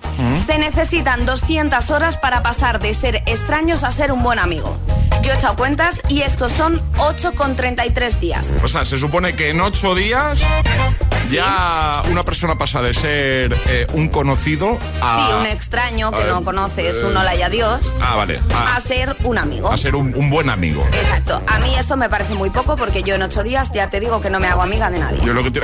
Se 0.45 0.59
necesitan 0.59 1.25
200 1.25 1.89
horas 1.89 2.17
para 2.17 2.43
pasar 2.43 2.79
de 2.79 2.93
ser 2.93 3.23
extraños 3.25 3.83
a 3.83 3.91
ser 3.91 4.11
un 4.11 4.21
buen 4.21 4.37
amigo. 4.37 4.77
Yo 5.23 5.31
he 5.33 5.35
echado 5.37 5.55
cuentas 5.55 5.95
y 6.07 6.21
estos 6.21 6.53
son 6.53 6.79
8,33 6.97 8.19
días. 8.19 8.53
O 8.63 8.67
sea, 8.67 8.85
se 8.85 8.99
supone 8.99 9.35
que 9.35 9.49
en 9.49 9.59
ocho 9.61 9.95
días 9.95 10.39
ya 11.31 12.03
una 12.11 12.23
persona 12.23 12.55
pasa 12.59 12.83
de 12.83 12.93
ser 12.93 13.57
eh, 13.67 13.87
un 13.93 14.09
conocido 14.09 14.77
a... 15.01 15.17
Sí, 15.29 15.33
un 15.39 15.45
extraño 15.47 16.11
que 16.11 16.21
a- 16.21 16.27
no 16.27 16.43
conoces, 16.43 16.97
eh, 16.97 17.03
un 17.03 17.17
hola 17.17 17.33
y 17.33 17.41
adiós, 17.41 17.95
Ah, 17.99 18.15
vale. 18.15 18.39
A, 18.53 18.75
a 18.75 18.79
ser 18.79 19.17
un 19.23 19.39
amigo. 19.39 19.71
a 19.71 19.77
ser 19.77 19.95
un, 19.95 20.13
un 20.15 20.29
buen 20.29 20.51
amigo. 20.51 20.85
Exacto. 20.93 21.41
A 21.47 21.57
mí 21.57 21.73
eso 21.75 21.97
me 21.97 22.07
parece 22.07 22.35
muy 22.35 22.51
poco 22.51 22.75
porque 22.77 23.01
yo 23.01 23.15
en 23.15 23.23
ocho 23.23 23.41
días 23.41 23.71
ya 23.73 23.89
te 23.89 23.99
digo 23.99 24.21
que 24.21 24.29
no 24.29 24.39
me 24.39 24.47
hago 24.47 24.61
amiga 24.61 24.91
de 24.91 24.99
nadie. 24.99 25.19
Yo 25.25 25.33
lo 25.33 25.43
que 25.43 25.49
te... 25.49 25.61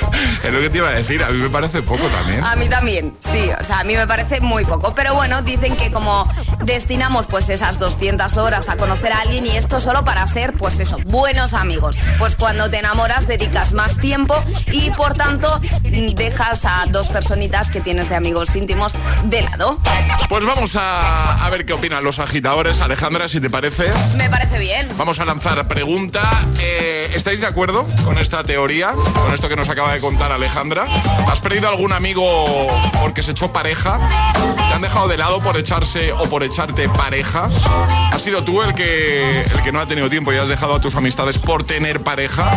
es 0.44 0.52
lo 0.52 0.60
que 0.60 0.70
te 0.70 0.78
iba 0.78 0.88
a 0.88 0.92
decir, 0.92 1.22
a 1.22 1.28
mí 1.30 1.38
me 1.38 1.50
parece 1.50 1.82
poco 1.82 2.04
también. 2.06 2.44
A 2.44 2.56
mí 2.56 2.68
también, 2.68 3.14
sí, 3.32 3.50
o 3.60 3.64
sea, 3.64 3.80
a 3.80 3.84
mí 3.84 3.94
me 3.94 4.06
parece 4.06 4.40
muy 4.40 4.64
poco. 4.64 4.94
Pero 4.94 5.14
bueno, 5.14 5.42
dicen 5.42 5.76
que 5.76 5.90
como 5.90 6.28
destinamos 6.64 7.26
pues 7.26 7.48
esas 7.48 7.78
200 7.78 8.36
horas 8.36 8.68
a 8.68 8.76
conocer 8.76 9.12
a 9.12 9.20
alguien 9.20 9.46
y 9.46 9.56
esto 9.56 9.80
solo 9.80 10.04
para 10.04 10.26
ser, 10.26 10.52
pues 10.54 10.80
eso, 10.80 10.98
buenos 11.06 11.54
amigos. 11.54 11.96
Pues 12.18 12.36
cuando 12.36 12.70
te 12.70 12.78
enamoras 12.78 13.26
dedicas 13.26 13.72
más 13.72 13.98
tiempo 13.98 14.34
y 14.70 14.90
por 14.90 15.14
tanto 15.14 15.60
dejas 16.14 16.64
a 16.64 16.84
dos 16.88 17.08
personitas 17.08 17.70
que 17.70 17.80
tienes 17.80 18.08
de 18.08 18.16
amigos 18.16 18.54
íntimos 18.54 18.94
de 19.24 19.42
lado. 19.42 19.78
Pues 20.28 20.44
vamos 20.44 20.76
a, 20.76 21.44
a 21.44 21.50
ver 21.50 21.66
qué 21.66 21.72
opinan 21.72 22.04
los 22.04 22.18
agitadores. 22.18 22.80
Alejandra, 22.80 23.28
si 23.28 23.40
te 23.40 23.50
parece. 23.50 23.90
Me 24.16 24.28
parece 24.30 24.58
bien. 24.58 24.88
Vamos 24.96 25.18
a 25.20 25.24
lanzar 25.24 25.66
pregunta. 25.68 26.22
Eh, 26.60 27.10
¿Estáis 27.14 27.40
de 27.40 27.46
acuerdo 27.46 27.86
con 28.04 28.18
esta 28.18 28.44
teoría? 28.44 28.92
Con 28.92 29.32
esto 29.34 29.48
que 29.48 29.56
nos 29.56 29.68
acaba 29.68 29.81
de 29.90 30.00
contar 30.00 30.30
Alejandra. 30.32 30.86
¿Has 31.28 31.40
perdido 31.40 31.68
algún 31.68 31.92
amigo 31.92 32.22
porque 33.00 33.22
se 33.22 33.32
echó 33.32 33.52
pareja? 33.52 33.98
¿Te 34.68 34.74
han 34.74 34.80
dejado 34.80 35.08
de 35.08 35.16
lado 35.16 35.40
por 35.40 35.56
echarse 35.56 36.12
o 36.12 36.24
por 36.28 36.42
echarte 36.44 36.88
pareja? 36.88 37.48
¿Has 38.12 38.22
sido 38.22 38.44
tú 38.44 38.62
el 38.62 38.74
que, 38.74 39.42
el 39.42 39.62
que 39.62 39.72
no 39.72 39.80
ha 39.80 39.86
tenido 39.86 40.08
tiempo 40.08 40.32
y 40.32 40.36
has 40.36 40.48
dejado 40.48 40.76
a 40.76 40.80
tus 40.80 40.94
amistades 40.94 41.38
por 41.38 41.64
tener 41.64 42.02
pareja? 42.02 42.50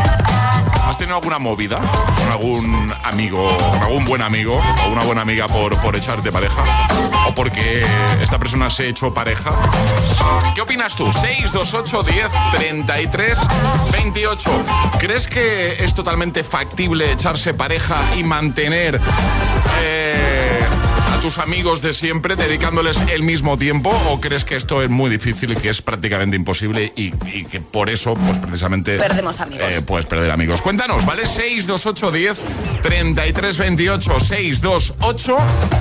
¿Has 0.87 0.97
tenido 0.97 1.17
alguna 1.17 1.39
movida 1.39 1.79
con 2.15 2.31
algún 2.31 2.93
amigo, 3.03 3.49
con 3.57 3.81
algún 3.81 4.05
buen 4.05 4.21
amigo 4.21 4.61
o 4.85 4.91
una 4.91 5.03
buena 5.03 5.21
amiga 5.21 5.47
por, 5.47 5.75
por 5.81 5.95
echarte 5.95 6.31
pareja? 6.31 6.63
¿O 7.35 7.45
porque 7.45 7.83
esta 8.21 8.39
persona 8.39 8.69
se 8.69 8.87
echó 8.89 9.13
pareja? 9.13 9.51
¿Qué 10.53 10.61
opinas 10.61 10.95
tú? 10.95 11.11
628 11.11 12.03
10 12.03 12.27
33 12.51 13.39
28. 13.91 14.65
¿Crees 14.99 15.27
que 15.27 15.83
es 15.83 15.93
totalmente 15.93 16.43
factible 16.43 17.11
echarse 17.11 17.53
pareja 17.53 17.97
y 18.17 18.23
mantener 18.23 18.99
eh, 19.81 20.34
tus 21.25 21.39
amigos 21.39 21.81
de 21.81 21.95
siempre 21.95 22.35
dedicándoles 22.35 22.99
el 23.11 23.23
mismo 23.23 23.57
tiempo? 23.57 23.89
¿O 24.11 24.21
crees 24.21 24.43
que 24.43 24.55
esto 24.55 24.83
es 24.83 24.91
muy 24.91 25.09
difícil 25.09 25.53
y 25.53 25.55
que 25.55 25.69
es 25.69 25.81
prácticamente 25.81 26.35
imposible 26.35 26.93
y, 26.95 27.13
y 27.33 27.45
que 27.45 27.59
por 27.61 27.89
eso, 27.89 28.13
pues 28.13 28.37
precisamente. 28.37 28.99
Perdemos 28.99 29.39
amigos. 29.41 29.65
eh, 29.71 29.81
puedes 29.81 30.05
perder 30.05 30.29
amigos. 30.29 30.61
Cuéntanos, 30.61 31.03
¿vale? 31.03 31.25
628 31.25 32.11
10 32.11 32.45
33 32.83 33.57
28. 33.57 34.19
628 34.19 35.37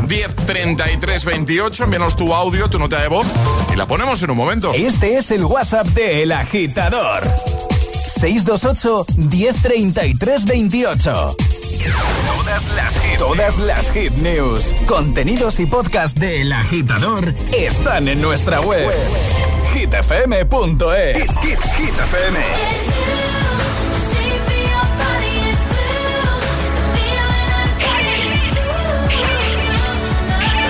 10 0.08 0.36
33 0.46 1.24
28. 1.26 1.84
Envíanos 1.84 2.16
tu 2.16 2.32
audio, 2.32 2.70
tu 2.70 2.78
nota 2.78 3.02
de 3.02 3.08
voz 3.08 3.26
y 3.70 3.76
la 3.76 3.86
ponemos 3.86 4.22
en 4.22 4.30
un 4.30 4.38
momento. 4.38 4.72
Este 4.72 5.18
es 5.18 5.30
el 5.30 5.44
WhatsApp 5.44 5.88
de 5.88 6.22
El 6.22 6.32
Agitador. 6.32 7.22
628 8.18 9.04
1033 9.18 10.44
28. 10.46 11.36
Todas 11.84 12.66
las 12.74 12.98
hit, 13.00 13.18
todas 13.18 13.58
las 13.58 13.92
hit 13.92 14.12
news, 14.14 14.72
contenidos 14.86 15.60
y 15.60 15.66
podcast 15.66 16.16
de 16.18 16.40
El 16.42 16.52
Agitador 16.52 17.34
están 17.52 18.08
en 18.08 18.22
nuestra 18.22 18.60
web. 18.62 18.90
hitfm.es. 19.74 21.30
Hit, 21.42 21.58
Hit 21.76 21.98
FM. 21.98 22.38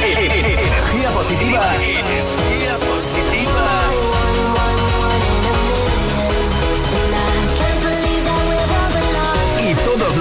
Energía 0.03 1.11
positiva. 1.11 1.72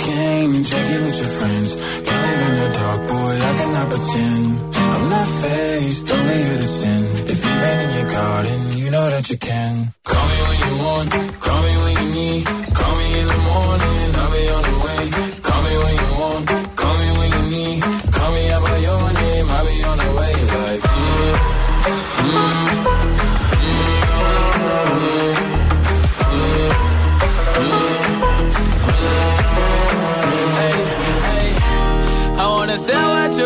Cocaine 0.00 0.54
and 0.54 0.64
drinking 0.64 1.04
with 1.04 1.18
your 1.18 1.28
friends. 1.28 1.70
Can't 2.06 2.22
live 2.26 2.42
in 2.48 2.54
the 2.60 2.68
dark, 2.78 3.00
boy, 3.08 3.34
I 3.48 3.52
cannot 3.58 3.88
pretend. 3.90 4.76
I'm 4.94 5.10
not 5.10 5.28
faced, 5.42 6.10
only 6.10 6.36
here 6.44 6.56
to 6.56 6.64
sin. 6.64 7.02
If 7.32 7.44
you've 7.44 7.60
been 7.60 7.78
in 7.84 7.90
your 7.98 8.10
garden, 8.10 8.78
you 8.78 8.90
know 8.90 9.10
that 9.10 9.28
you 9.30 9.36
can. 9.36 9.92
Call 10.04 10.26
me 10.32 10.38
when 10.48 10.58
you 10.66 10.84
want, 10.84 11.10
call 11.40 11.62
me 11.62 11.72
when 11.84 11.94
you 12.00 12.14
need. 12.14 12.46
Call 12.46 12.94
me 12.96 13.20
in 13.20 13.26
the 13.28 13.40
morning, 13.50 14.09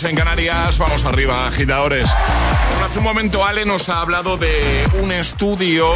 7.39 0.00 0.04
hora 0.04 0.04
menos 0.04 0.04
en 0.04 0.16
Canarias, 0.16 0.78
vamos 0.78 1.04
arriba, 1.04 1.46
agitadores. 1.46 2.10
Hace 2.84 2.98
un 2.98 3.04
momento 3.04 3.44
Ale 3.44 3.64
nos 3.64 3.88
ha 3.88 4.00
hablado 4.00 4.36
de 4.36 4.88
un 5.02 5.12
estudio 5.12 5.92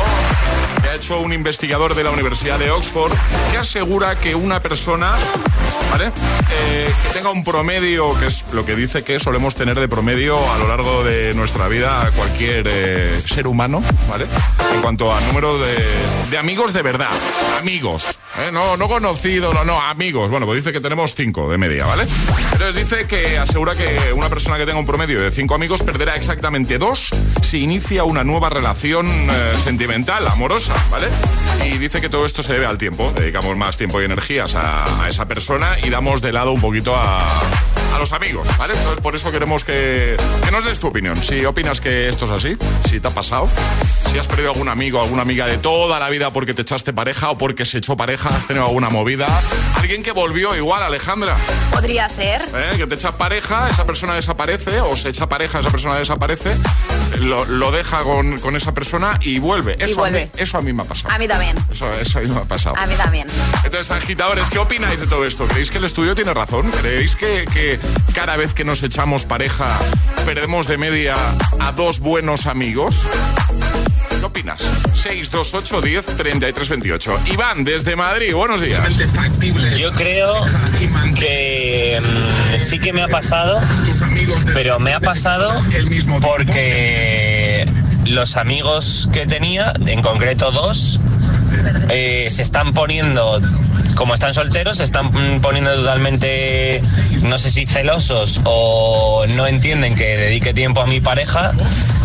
que 0.82 0.88
ha 0.88 0.94
hecho 0.94 1.20
un 1.20 1.32
investigador 1.32 1.94
de 1.94 2.04
la 2.04 2.10
Universidad 2.10 2.58
de 2.58 2.70
Oxford 2.70 3.12
que 3.52 3.58
asegura 3.58 4.16
que 4.16 4.34
una 4.34 4.60
persona. 4.60 5.14
Eh, 6.00 6.92
que 7.04 7.08
tenga 7.10 7.30
un 7.30 7.44
promedio, 7.44 8.18
que 8.18 8.26
es 8.26 8.44
lo 8.52 8.64
que 8.64 8.74
dice 8.74 9.04
que 9.04 9.20
solemos 9.20 9.54
tener 9.54 9.78
de 9.78 9.86
promedio 9.86 10.36
a 10.52 10.58
lo 10.58 10.66
largo 10.66 11.04
de 11.04 11.34
nuestra 11.34 11.68
vida 11.68 12.10
cualquier 12.16 12.66
eh, 12.68 13.22
ser 13.24 13.46
humano, 13.46 13.82
¿vale? 14.10 14.26
En 14.74 14.82
cuanto 14.82 15.14
a 15.14 15.20
número 15.20 15.56
de 15.58 16.36
amigos 16.36 16.72
de 16.72 16.82
verdad, 16.82 17.10
amigos, 17.60 18.18
¿eh? 18.48 18.52
no, 18.52 18.76
no 18.76 18.88
conocidos, 18.88 19.54
no, 19.54 19.64
no, 19.64 19.80
amigos. 19.80 20.30
Bueno, 20.30 20.46
pues 20.46 20.58
dice 20.58 20.72
que 20.72 20.80
tenemos 20.80 21.14
cinco 21.14 21.50
de 21.50 21.58
media, 21.58 21.84
¿vale? 21.86 22.04
Entonces 22.52 22.74
dice 22.74 23.06
que 23.06 23.38
asegura 23.38 23.74
que 23.74 24.12
una 24.14 24.28
persona 24.28 24.56
que 24.56 24.66
tenga 24.66 24.78
un 24.78 24.86
promedio 24.86 25.20
de 25.20 25.30
cinco 25.30 25.54
amigos 25.54 25.82
perderá 25.82 26.16
exactamente 26.16 26.78
dos 26.78 27.10
si 27.42 27.62
inicia 27.62 28.04
una 28.04 28.24
nueva 28.24 28.50
relación 28.50 29.06
eh, 29.06 29.52
sentimental, 29.62 30.26
amorosa, 30.26 30.74
¿vale? 30.90 31.08
Y 31.64 31.78
dice 31.78 32.00
que 32.00 32.08
todo 32.08 32.26
esto 32.26 32.42
se 32.42 32.52
debe 32.52 32.66
al 32.66 32.78
tiempo, 32.78 33.12
dedicamos 33.14 33.56
más 33.56 33.76
tiempo 33.76 34.00
y 34.00 34.04
energías 34.04 34.54
a, 34.54 34.84
esa 35.08 35.26
persona 35.26 35.76
y 35.82 35.90
damos 35.90 36.22
de 36.22 36.32
lado 36.32 36.52
un 36.52 36.60
poquito 36.60 36.94
a, 36.96 37.26
a 37.94 37.98
los 37.98 38.12
amigos, 38.12 38.48
¿vale? 38.58 38.74
Entonces 38.74 39.00
por 39.00 39.14
eso 39.14 39.30
queremos 39.30 39.64
que, 39.64 40.16
que 40.44 40.50
nos 40.50 40.64
des 40.64 40.80
tu 40.80 40.88
opinión. 40.88 41.16
Si 41.16 41.44
opinas 41.44 41.80
que 41.80 42.08
esto 42.08 42.24
es 42.24 42.30
así, 42.30 42.56
si 42.88 43.00
te 43.00 43.08
ha 43.08 43.10
pasado, 43.10 43.48
si 44.10 44.18
has 44.18 44.26
perdido 44.26 44.50
algún 44.50 44.68
amigo, 44.68 45.02
alguna 45.02 45.22
amiga 45.22 45.46
de 45.46 45.58
toda 45.58 45.98
la 45.98 46.08
vida 46.08 46.30
porque 46.30 46.54
te 46.54 46.62
echaste 46.62 46.92
pareja 46.92 47.30
o 47.30 47.38
porque 47.38 47.64
se 47.64 47.78
echó 47.78 47.96
pareja, 47.96 48.30
has 48.36 48.46
tenido 48.46 48.66
alguna 48.66 48.90
movida. 48.90 49.26
Alguien 49.76 50.02
que 50.02 50.12
volvió 50.12 50.54
igual, 50.56 50.82
Alejandra. 50.82 51.36
Podría 51.70 52.08
ser. 52.08 52.42
¿eh? 52.54 52.74
Que 52.76 52.86
te 52.86 52.94
echa 52.94 53.12
pareja, 53.12 53.68
esa 53.70 53.84
persona 53.84 54.14
desaparece, 54.14 54.80
o 54.80 54.96
se 54.96 55.08
echa 55.10 55.28
pareja, 55.28 55.60
esa 55.60 55.70
persona 55.70 55.96
desaparece, 55.96 56.56
lo, 57.18 57.44
lo 57.44 57.70
deja 57.70 58.02
con, 58.02 58.38
con 58.38 58.56
esa 58.56 58.72
persona 58.72 59.18
y 59.22 59.38
vuelve. 59.38 59.76
Eso, 59.78 59.96
vuelve. 59.96 60.22
A, 60.22 60.24
mí, 60.26 60.30
eso 60.36 60.58
a 60.58 60.62
mí 60.62 60.72
me 60.72 60.82
ha 60.82 60.86
pasado. 60.86 61.14
A 61.14 61.18
mí 61.18 61.28
también. 61.28 61.56
Eso, 61.72 61.92
eso 61.94 62.18
a 62.18 62.22
mí 62.22 62.28
me 62.28 62.40
ha 62.40 62.44
pasado. 62.44 62.76
A 62.76 62.86
mí 62.86 62.94
también. 62.94 63.26
Entonces, 63.64 63.90
agitadores, 63.90 64.48
¿qué 64.50 64.58
opináis 64.58 65.00
de 65.00 65.06
todo 65.06 65.24
esto? 65.26 65.46
¿Creéis 65.46 65.70
que 65.70 65.78
el 65.78 65.84
estudio 65.84 66.14
tiene 66.14 66.32
razón? 66.34 66.70
¿Creéis 66.70 67.16
que, 67.16 67.44
que 67.52 67.78
cada 68.14 68.36
vez 68.36 68.54
que 68.54 68.64
nos 68.64 68.82
echamos 68.82 69.24
pareja 69.24 69.66
perdemos 70.24 70.66
de 70.66 70.78
media 70.78 71.14
a 71.60 71.72
dos 71.72 72.00
buenos 72.00 72.46
amigos? 72.46 73.08
¿Qué 74.34 74.40
opinas? 74.40 74.62
628 74.94 75.80
10 75.80 76.06
33 76.16 76.68
28. 76.68 77.20
Iván, 77.32 77.62
desde 77.62 77.94
Madrid, 77.94 78.34
buenos 78.34 78.60
días. 78.60 78.84
Yo 79.78 79.92
creo 79.92 80.44
que 81.16 82.02
mm, 82.02 82.58
sí 82.58 82.80
que 82.80 82.92
me 82.92 83.02
ha 83.04 83.08
pasado, 83.08 83.60
pero 84.52 84.80
me 84.80 84.92
ha 84.92 84.98
pasado 84.98 85.54
porque 86.20 87.68
los 88.06 88.36
amigos 88.36 89.08
que 89.12 89.24
tenía, 89.24 89.72
en 89.86 90.02
concreto 90.02 90.50
dos, 90.50 90.98
eh, 91.90 92.26
se 92.28 92.42
están 92.42 92.72
poniendo 92.72 93.40
como 93.94 94.14
están 94.14 94.34
solteros, 94.34 94.78
se 94.78 94.84
están 94.84 95.06
mm, 95.06 95.40
poniendo 95.40 95.74
totalmente, 95.74 96.80
no 97.22 97.38
sé 97.38 97.50
si 97.50 97.66
celosos 97.66 98.40
o 98.44 99.24
no 99.28 99.46
entienden 99.46 99.94
que 99.94 100.16
dedique 100.16 100.52
tiempo 100.52 100.80
a 100.80 100.86
mi 100.86 101.00
pareja 101.00 101.52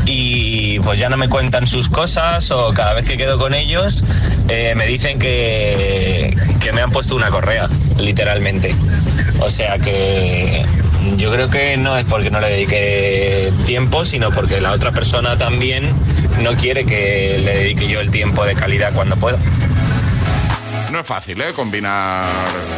y 0.05 0.79
pues 0.79 0.99
ya 0.99 1.09
no 1.09 1.17
me 1.17 1.29
cuentan 1.29 1.67
sus 1.67 1.89
cosas 1.89 2.49
o 2.51 2.73
cada 2.73 2.93
vez 2.93 3.07
que 3.07 3.17
quedo 3.17 3.37
con 3.37 3.53
ellos 3.53 4.03
eh, 4.49 4.73
me 4.75 4.87
dicen 4.87 5.19
que, 5.19 6.35
que 6.59 6.71
me 6.73 6.81
han 6.81 6.91
puesto 6.91 7.15
una 7.15 7.29
correa, 7.29 7.67
literalmente. 7.99 8.73
O 9.41 9.49
sea 9.49 9.77
que 9.77 10.65
yo 11.17 11.31
creo 11.31 11.49
que 11.49 11.77
no 11.77 11.97
es 11.97 12.05
porque 12.05 12.29
no 12.29 12.39
le 12.39 12.49
dedique 12.49 13.51
tiempo, 13.65 14.05
sino 14.05 14.31
porque 14.31 14.59
la 14.59 14.71
otra 14.71 14.91
persona 14.91 15.37
también 15.37 15.89
no 16.41 16.55
quiere 16.55 16.85
que 16.85 17.39
le 17.39 17.55
dedique 17.55 17.87
yo 17.87 17.99
el 17.99 18.11
tiempo 18.11 18.45
de 18.45 18.55
calidad 18.55 18.91
cuando 18.93 19.15
puedo. 19.15 19.37
No 20.91 20.99
es 20.99 21.05
fácil, 21.07 21.39
¿eh? 21.41 21.53
Combinar. 21.53 22.25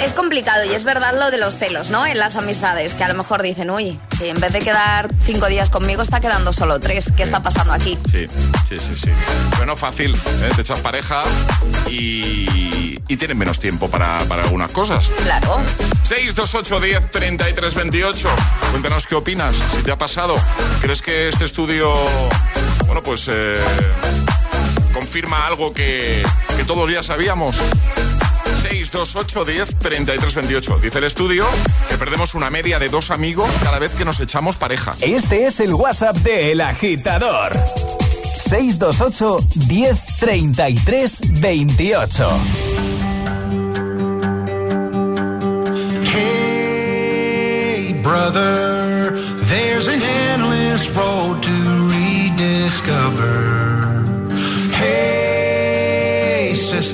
Es 0.04 0.14
complicado 0.14 0.66
y 0.66 0.74
es 0.74 0.84
verdad 0.84 1.14
lo 1.18 1.32
de 1.32 1.38
los 1.38 1.56
celos, 1.58 1.90
¿no? 1.90 2.06
En 2.06 2.18
las 2.20 2.36
amistades, 2.36 2.94
que 2.96 3.04
a 3.04 3.08
lo 3.08 3.14
mejor 3.16 3.42
dicen, 3.42 3.70
uy, 3.72 4.00
que 4.20 4.30
en 4.30 4.40
vez 4.40 4.52
de 4.52 4.60
quedar 4.60 5.08
cinco 5.26 5.48
días 5.48 5.70
conmigo 5.70 6.02
está 6.02 6.20
quedando 6.20 6.52
solo 6.52 6.80
tres. 6.80 7.12
¿Qué 7.16 7.24
está 7.24 7.42
pasando 7.42 7.72
aquí? 7.74 7.98
Sí, 8.12 8.28
sí, 8.68 8.80
sí, 8.80 8.96
sí. 8.96 9.12
Pero 9.52 9.66
no 9.66 9.74
es 9.74 9.80
fácil, 9.80 10.14
¿eh? 10.14 10.50
Te 10.56 10.62
echas 10.62 10.80
pareja 10.82 11.24
y, 11.90 13.00
y 13.08 13.18
tienen 13.18 13.38
menos 13.38 13.60
tiempo 13.60 13.90
para, 13.90 14.20
para 14.26 14.44
algunas 14.44 14.72
cosas. 14.72 15.10
Claro. 15.24 15.62
628 16.04 16.80
10 16.80 17.12
33 17.12 17.76
28. 17.76 18.30
Cuéntanos 18.72 19.08
qué 19.08 19.16
opinas, 19.16 19.56
si 19.56 19.84
te 19.84 19.92
ha 19.92 19.98
pasado. 19.98 20.36
¿Crees 20.82 21.02
que 21.02 21.30
este 21.30 21.46
estudio, 21.46 21.94
bueno, 22.86 23.02
pues 23.04 23.28
eh, 23.30 23.58
confirma 25.12 25.46
algo 25.46 25.74
que, 25.74 26.24
que 26.56 26.64
todos 26.64 26.90
ya 26.90 27.04
sabíamos? 27.04 27.58
628 28.62 29.44
10 29.44 29.76
33 29.80 30.36
28. 30.36 30.80
Dice 30.82 31.00
el 31.00 31.04
estudio 31.04 31.46
que 31.90 31.98
perdemos 31.98 32.34
una 32.34 32.50
media 32.50 32.80
de 32.80 32.88
dos 32.88 33.12
amigos 33.12 33.52
cada 33.62 33.78
vez 33.78 33.92
que 33.92 34.06
nos 34.06 34.22
echamos 34.22 34.56
pareja. 34.56 34.96
Este 35.02 35.48
es 35.48 35.60
el 35.60 35.74
WhatsApp 35.74 36.16
de 36.20 36.54
El 36.54 36.62
Agitador. 36.62 37.52
628 38.38 39.40
10 39.68 40.06
33 40.18 41.42
28. 41.42 42.30
Hey, 46.14 48.00
brother, 48.02 48.81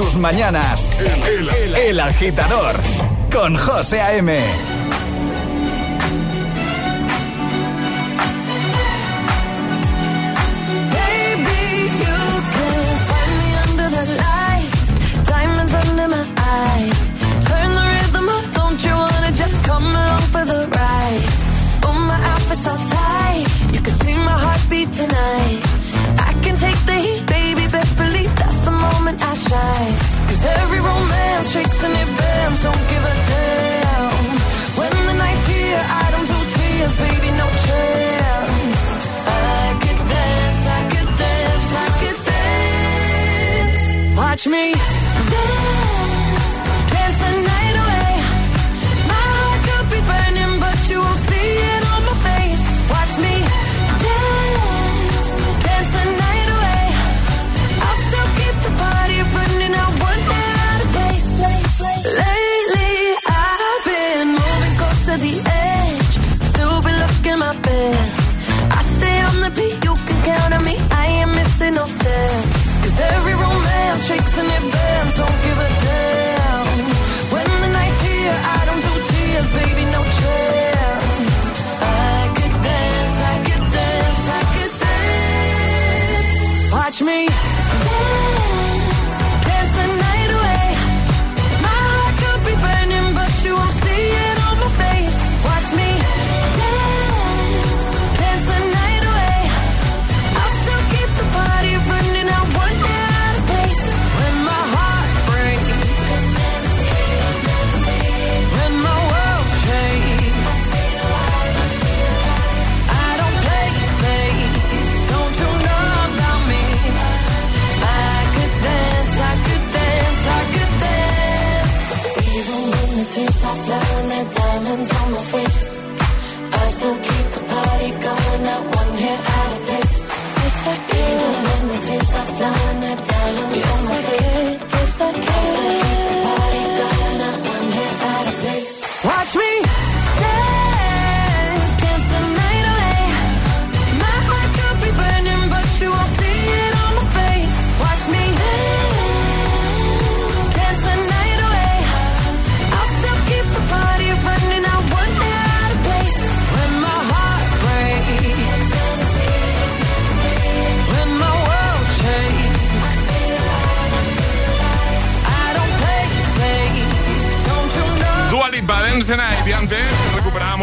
tus 0.00 0.16
mañanas. 0.16 0.88
El, 1.76 2.00
agitador 2.00 2.76
con 3.30 3.54
José 3.54 4.00
A.M. 4.00 4.40
Catch 44.40 44.46
me. 44.48 44.99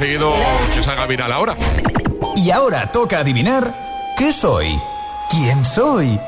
Conseguido 0.00 0.32
que 0.74 0.82
salga 0.82 1.04
viral 1.04 1.30
ahora. 1.30 1.54
Y 2.34 2.50
ahora 2.50 2.90
toca 2.90 3.18
adivinar 3.18 4.14
qué 4.16 4.32
soy, 4.32 4.74
quién 5.28 5.62
soy, 5.62 6.18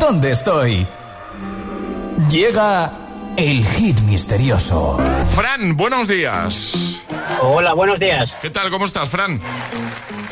dónde 0.00 0.32
estoy. 0.32 0.84
Llega 2.28 2.90
el 3.36 3.64
hit 3.64 4.00
misterioso. 4.00 4.98
Fran, 5.32 5.76
buenos 5.76 6.08
días. 6.08 7.02
Hola, 7.40 7.72
buenos 7.72 8.00
días. 8.00 8.28
¿Qué 8.42 8.50
tal? 8.50 8.68
¿Cómo 8.68 8.84
estás, 8.84 9.08
Fran? 9.08 9.40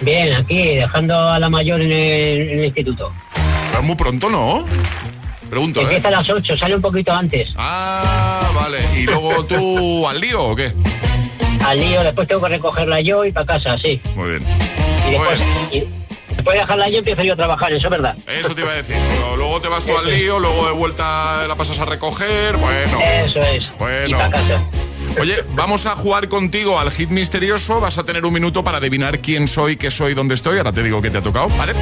Bien, 0.01 0.33
aquí 0.35 0.75
dejando 0.75 1.17
a 1.17 1.39
la 1.39 1.49
mayor 1.49 1.81
en 1.81 1.93
el, 1.93 2.51
en 2.51 2.59
el 2.59 2.65
instituto. 2.65 3.13
Pero 3.71 3.83
muy 3.85 3.95
pronto, 3.95 4.29
¿no? 4.29 4.65
Pregunto, 5.49 5.83
¿eh? 5.83 5.85
Empieza 5.85 6.09
a 6.09 6.11
las 6.11 6.29
8, 6.29 6.59
sale 6.59 6.75
un 6.75 6.83
poquito 6.83 7.13
antes. 7.13 7.55
Ah, 7.57 8.51
vale. 8.57 8.81
¿Y 8.97 9.05
luego 9.05 9.45
tú 9.45 10.09
al 10.09 10.21
lío 10.21 10.43
o 10.43 10.57
qué? 10.57 10.75
Al 11.69 11.79
lío, 11.79 12.03
después 12.03 12.27
tengo 12.27 12.41
que 12.41 12.49
recogerla 12.49 13.03
yo 13.03 13.27
y 13.27 13.31
para 13.31 13.45
casa, 13.45 13.77
sí. 13.85 14.01
Muy 14.15 14.31
bien. 14.31 14.43
Y 15.07 15.11
después, 15.11 15.41
y 15.71 15.81
después 16.35 16.55
de 16.55 16.61
dejarla 16.61 16.89
yo 16.89 16.99
empiezo 16.99 17.23
yo 17.23 17.35
a 17.35 17.37
trabajar, 17.37 17.71
eso 17.75 17.89
es 17.89 17.91
verdad. 17.91 18.17
Eso 18.27 18.55
te 18.55 18.63
iba 18.63 18.71
a 18.71 18.75
decir. 18.75 18.97
Pero 19.11 19.37
luego 19.37 19.61
te 19.61 19.69
vas 19.69 19.85
tú 19.85 19.95
al 19.95 20.09
lío, 20.09 20.39
luego 20.39 20.65
de 20.65 20.73
vuelta 20.73 21.47
la 21.47 21.55
pasas 21.57 21.79
a 21.79 21.85
recoger. 21.85 22.57
Bueno. 22.57 22.99
Eso 23.23 23.43
es. 23.43 23.71
Bueno. 23.79 24.09
Y 24.09 24.15
pa' 24.15 24.31
casa. 24.31 24.65
Oye, 25.21 25.45
vamos 25.55 25.87
a 25.87 25.97
jugar 25.97 26.29
contigo 26.29 26.79
al 26.79 26.91
hit 26.91 27.11
misterioso. 27.11 27.81
Vas 27.81 27.99
a 27.99 28.05
tener 28.05 28.25
un 28.25 28.33
minuto 28.33 28.63
para 28.63 28.79
adivinar 28.79 29.21
quién 29.21 29.49
soy, 29.49 29.77
qué 29.77 29.91
soy, 29.91 30.15
dónde 30.15 30.35
estoy. 30.35 30.59
Ahora 30.59 30.73
te 30.73 30.83
digo 30.83 31.03
que 31.03 31.11
te 31.11 31.19
ha 31.19 31.23
tocado, 31.23 31.49
¿vale? 31.51 31.75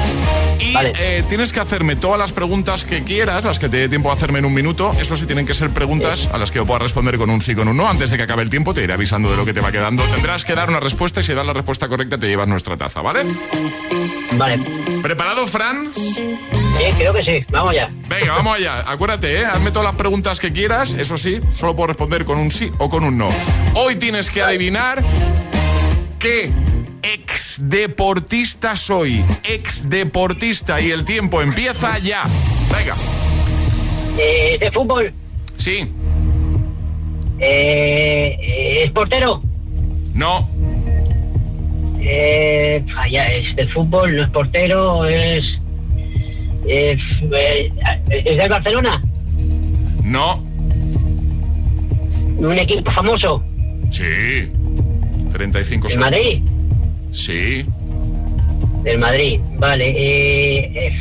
Y 0.59 0.75
eh, 0.75 1.23
tienes 1.27 1.51
que 1.51 1.59
hacerme 1.59 1.95
todas 1.95 2.17
las 2.17 2.31
preguntas 2.31 2.83
que 2.83 3.03
quieras, 3.03 3.45
las 3.45 3.59
que 3.59 3.69
te 3.69 3.77
dé 3.77 3.89
tiempo 3.89 4.09
a 4.09 4.13
hacerme 4.13 4.39
en 4.39 4.45
un 4.45 4.53
minuto. 4.53 4.95
Eso 4.99 5.15
sí, 5.15 5.25
tienen 5.25 5.45
que 5.45 5.53
ser 5.53 5.69
preguntas 5.69 6.29
a 6.31 6.37
las 6.37 6.51
que 6.51 6.57
yo 6.57 6.65
pueda 6.65 6.79
responder 6.79 7.17
con 7.17 7.29
un 7.29 7.41
sí, 7.41 7.55
con 7.55 7.67
un 7.67 7.77
no. 7.77 7.87
Antes 7.87 8.09
de 8.09 8.17
que 8.17 8.23
acabe 8.23 8.43
el 8.43 8.49
tiempo, 8.49 8.73
te 8.73 8.83
iré 8.83 8.93
avisando 8.93 9.29
de 9.29 9.37
lo 9.37 9.45
que 9.45 9.53
te 9.53 9.61
va 9.61 9.71
quedando. 9.71 10.03
Tendrás 10.03 10.45
que 10.45 10.55
dar 10.55 10.69
una 10.69 10.79
respuesta 10.79 11.21
y 11.21 11.23
si 11.23 11.33
das 11.33 11.45
la 11.45 11.53
respuesta 11.53 11.87
correcta, 11.87 12.17
te 12.17 12.27
llevas 12.27 12.47
nuestra 12.47 12.77
taza, 12.77 13.01
¿vale? 13.01 13.25
Vale. 14.37 14.59
¿Preparado, 15.01 15.47
Fran? 15.47 15.91
Sí, 15.93 16.37
creo 16.97 17.13
que 17.13 17.23
sí. 17.23 17.45
Vamos 17.49 17.73
ya. 17.73 17.89
Venga, 18.07 18.33
vamos 18.35 18.57
allá. 18.57 18.83
Acuérdate, 18.87 19.41
¿eh? 19.41 19.45
hazme 19.45 19.71
todas 19.71 19.85
las 19.85 19.95
preguntas 19.95 20.39
que 20.39 20.51
quieras. 20.53 20.93
Eso 20.93 21.17
sí, 21.17 21.39
solo 21.51 21.75
puedo 21.75 21.87
responder 21.87 22.25
con 22.25 22.37
un 22.37 22.51
sí 22.51 22.71
o 22.77 22.89
con 22.89 23.03
un 23.03 23.17
no. 23.17 23.29
Hoy 23.73 23.95
tienes 23.95 24.29
que 24.29 24.41
adivinar 24.41 25.03
qué 26.19 26.51
exdeportista 27.01 28.75
soy. 28.75 29.23
Exdeportista 29.43 30.79
y 30.81 30.91
el 30.91 31.03
tiempo 31.03 31.41
empieza 31.41 31.97
ya. 31.99 32.23
Venga. 32.75 32.95
Eh, 34.17 34.57
¿De 34.59 34.71
fútbol? 34.71 35.13
Sí. 35.57 35.87
Eh, 37.39 38.37
eh, 38.39 38.83
¿Es 38.83 38.91
portero? 38.91 39.41
No. 40.13 40.49
Eh, 42.09 42.83
ya, 43.11 43.25
es 43.25 43.53
de 43.57 43.67
fútbol, 43.67 44.15
no 44.15 44.23
es 44.23 44.29
portero, 44.29 45.05
es... 45.05 45.43
Es, 46.65 46.99
eh, 47.33 47.71
¿Es 48.09 48.37
del 48.37 48.49
Barcelona? 48.49 49.01
No. 50.03 50.43
¿Un 52.37 52.57
equipo 52.57 52.89
famoso? 52.91 53.43
Sí. 53.91 54.49
35 55.31 55.87
¿El 55.87 55.93
segundos. 55.93 55.97
Madrid? 55.99 56.41
Sí. 57.11 57.65
Del 58.83 58.99
Madrid, 58.99 59.39
vale. 59.57 59.93
Eh, 59.97 60.93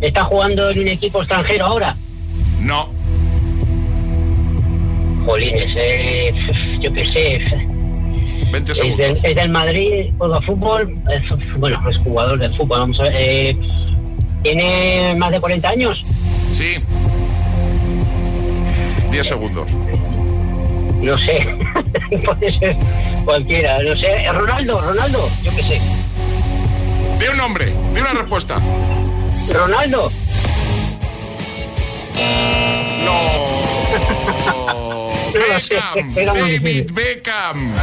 ¿Está 0.00 0.24
jugando 0.24 0.70
en 0.70 0.80
un 0.80 0.88
equipo 0.88 1.20
extranjero 1.20 1.66
ahora? 1.66 1.96
No. 2.60 2.88
Jolines, 5.24 5.72
eh, 5.76 6.34
yo 6.80 6.92
qué 6.92 7.04
sé. 7.06 7.73
20 8.54 8.70
Es 8.72 8.78
del, 8.96 9.18
es 9.20 9.34
del 9.34 9.50
Madrid, 9.50 10.12
juega 10.16 10.40
fútbol. 10.42 10.96
es- 11.10 11.58
bueno, 11.58 11.82
es 11.90 11.96
jugador 11.98 12.38
del 12.38 12.54
fútbol, 12.56 12.78
vamos 12.80 13.00
a 13.00 13.04
ver. 13.04 13.12
eh, 13.16 13.56
¿Tiene 14.44 15.14
más 15.18 15.32
de 15.32 15.40
40 15.40 15.68
años? 15.70 16.04
Sí. 16.52 16.76
10 19.10 19.26
segundos. 19.26 19.66
No 21.02 21.18
sé. 21.18 21.46
Puede 22.24 22.58
ser 22.58 22.76
cualquiera. 23.24 23.82
No 23.82 23.96
sé. 23.96 24.30
Ronaldo, 24.30 24.80
Ronaldo, 24.82 25.28
yo 25.42 25.50
qué 25.56 25.62
sé. 25.62 25.80
Di 27.18 27.26
un 27.30 27.36
nombre, 27.38 27.66
di 27.94 28.00
una 28.00 28.12
respuesta. 28.12 28.60
Ronaldo. 29.52 30.10
Beckham, 35.34 36.14
David 36.14 36.90
Beckham. 36.92 37.74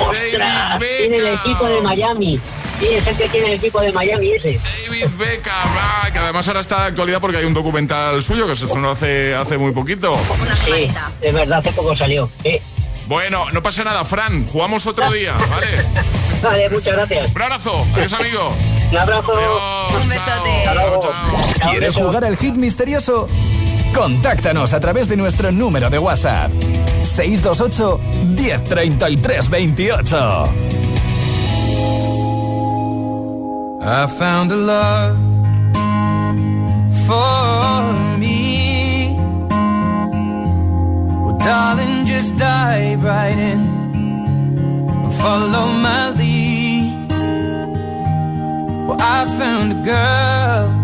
¡Ostras! 0.00 0.82
Tiene 0.98 1.16
el 1.16 1.26
equipo 1.28 1.66
de 1.66 1.80
Miami. 1.80 2.40
Sí, 2.78 2.86
es 2.86 3.06
el 3.06 3.16
que 3.16 3.28
tiene 3.28 3.46
el 3.48 3.52
equipo 3.54 3.80
de 3.80 3.92
Miami 3.92 4.32
ese. 4.32 4.58
David 4.86 5.08
Beckham, 5.16 5.68
ah, 5.78 6.08
que 6.12 6.18
además 6.18 6.46
ahora 6.48 6.60
está 6.60 6.80
de 6.82 6.86
actualidad 6.88 7.20
porque 7.20 7.38
hay 7.38 7.44
un 7.44 7.54
documental 7.54 8.22
suyo 8.22 8.46
que 8.46 8.56
se 8.56 8.66
estrenó 8.66 8.90
hace, 8.90 9.34
hace 9.34 9.58
muy 9.58 9.72
poquito. 9.72 10.16
Sí, 10.64 10.90
es 11.20 11.34
verdad, 11.34 11.58
hace 11.58 11.72
poco 11.72 11.96
salió. 11.96 12.28
Sí. 12.42 12.58
Bueno, 13.06 13.46
no 13.52 13.62
pasa 13.62 13.84
nada, 13.84 14.04
Fran, 14.04 14.46
jugamos 14.46 14.86
otro 14.86 15.10
día, 15.10 15.34
¿vale? 15.50 15.68
Vale, 16.42 16.68
muchas 16.68 16.94
gracias. 16.94 17.30
Un 17.34 17.42
abrazo, 17.42 17.86
adiós 17.94 18.12
amigo. 18.12 18.52
Un 18.90 18.98
abrazo. 18.98 19.32
Un 20.02 20.08
besote. 20.08 21.70
¿Quieres 21.70 21.94
jugar 21.94 22.24
al 22.24 22.36
hit 22.36 22.54
misterioso? 22.54 23.28
Contáctanos 23.94 24.74
a 24.74 24.80
través 24.80 25.08
de 25.08 25.16
nuestro 25.16 25.52
número 25.52 25.88
de 25.88 25.98
WhatsApp. 25.98 26.50
628 27.04 28.00
1033 28.36 29.48
28. 29.48 30.74
I 33.86 34.06
found 34.18 34.50
a 34.50 34.56
love 34.56 35.16
for 37.06 37.92
me. 38.18 39.14
Darling, 41.38 42.06
just 42.06 42.40
right 42.40 43.36
in. 43.36 43.60
Follow 45.20 45.66
my 45.66 46.10
lead. 46.16 47.10
Well, 48.88 48.96
I 48.98 49.26
found 49.38 49.72
a 49.72 49.80
girl, 49.84 50.83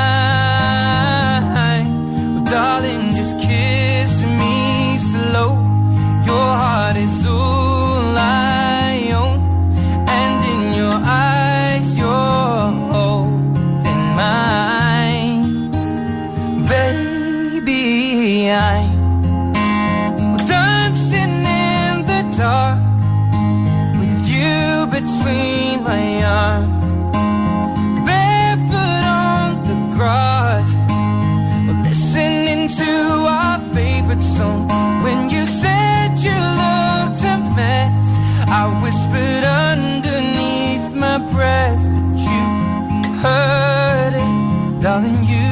Darling, 44.81 45.23
you 45.23 45.51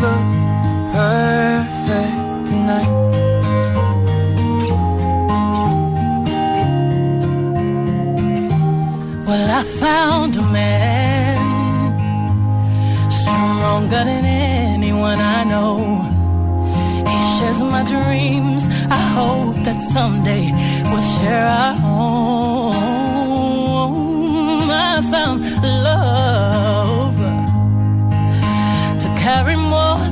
look 0.00 0.28
perfect 0.96 2.48
tonight. 2.48 2.92
Well, 9.26 9.50
I 9.60 9.62
found 9.78 10.36
a 10.38 10.42
man 10.42 11.36
stronger 13.10 14.04
than 14.04 14.24
anyone 14.24 15.18
I 15.20 15.44
know. 15.44 15.76
He 17.10 17.18
shares 17.36 17.60
my 17.62 17.82
dreams. 17.84 18.62
I 18.88 19.02
hope 19.18 19.56
that 19.66 19.82
someday 19.92 20.50
we'll 20.84 21.06
share 21.18 21.46
our 21.46 21.74
home. 21.74 22.72
I 24.70 25.02
found 25.10 25.42
love 25.62 26.71